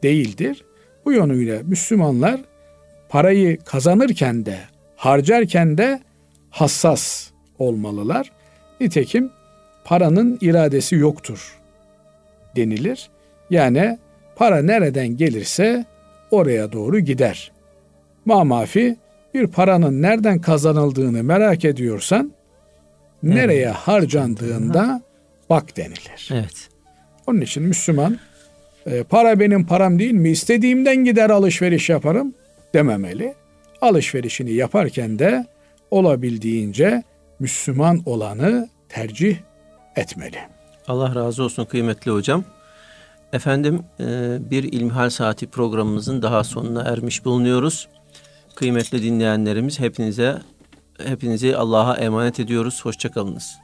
değildir. 0.04 0.66
Bu 1.06 1.14
yönüyle 1.14 1.64
Müslümanlar 1.64 2.42
parayı 3.10 3.58
kazanırken 3.58 4.46
de 4.46 4.58
harcarken 5.06 5.78
de 5.78 6.02
hassas 6.50 7.30
olmalılar. 7.60 8.32
Nitekim 8.82 9.32
paranın 9.84 10.38
iradesi 10.42 10.96
yoktur 10.96 11.60
denilir. 12.56 13.10
Yani 13.50 13.98
Para 14.36 14.62
nereden 14.62 15.08
gelirse 15.08 15.86
oraya 16.32 16.72
doğru 16.72 17.00
gider. 17.00 17.52
Mamafi 18.26 18.96
bir 19.34 19.48
paranın 19.48 20.02
nereden 20.02 20.42
kazanıldığını 20.42 21.24
merak 21.24 21.66
ediyorsan 21.66 22.32
nereye 23.24 23.70
harcandığında 23.70 25.02
bak 25.50 25.78
denilir. 25.78 26.30
Evet. 26.32 26.70
Onun 27.28 27.42
için 27.42 27.64
Müslüman 27.64 28.20
e, 28.86 29.04
para 29.04 29.40
benim 29.40 29.66
param 29.66 30.00
değil 30.00 30.14
mi? 30.14 30.30
İstediğimden 30.30 30.96
gider 30.96 31.30
alışveriş 31.30 31.90
yaparım. 31.90 32.34
dememeli. 32.74 33.34
Alışverişini 33.84 34.54
yaparken 34.54 35.20
de 35.20 35.46
olabildiğince 35.92 37.04
Müslüman 37.40 38.02
olanı 38.06 38.70
tercih 38.90 39.38
etmeli. 39.96 40.38
Allah 40.88 41.16
razı 41.16 41.44
olsun 41.44 41.66
kıymetli 41.66 42.12
hocam. 42.12 42.44
Efendim 43.34 43.84
e, 44.00 44.38
bir 44.52 44.64
İlmihal 44.64 45.10
Saati 45.10 45.48
programımızın 45.48 46.22
daha 46.22 46.44
sonuna 46.44 46.82
ermiş 46.82 47.26
bulunuyoruz. 47.26 47.88
Kıymetli 48.56 49.04
dinleyenlerimiz 49.04 49.80
hepinize 49.80 50.42
hepinizi 51.06 51.58
Allah'a 51.58 51.96
emanet 51.96 52.40
ediyoruz. 52.40 52.86
Hoşçakalınız. 52.86 53.63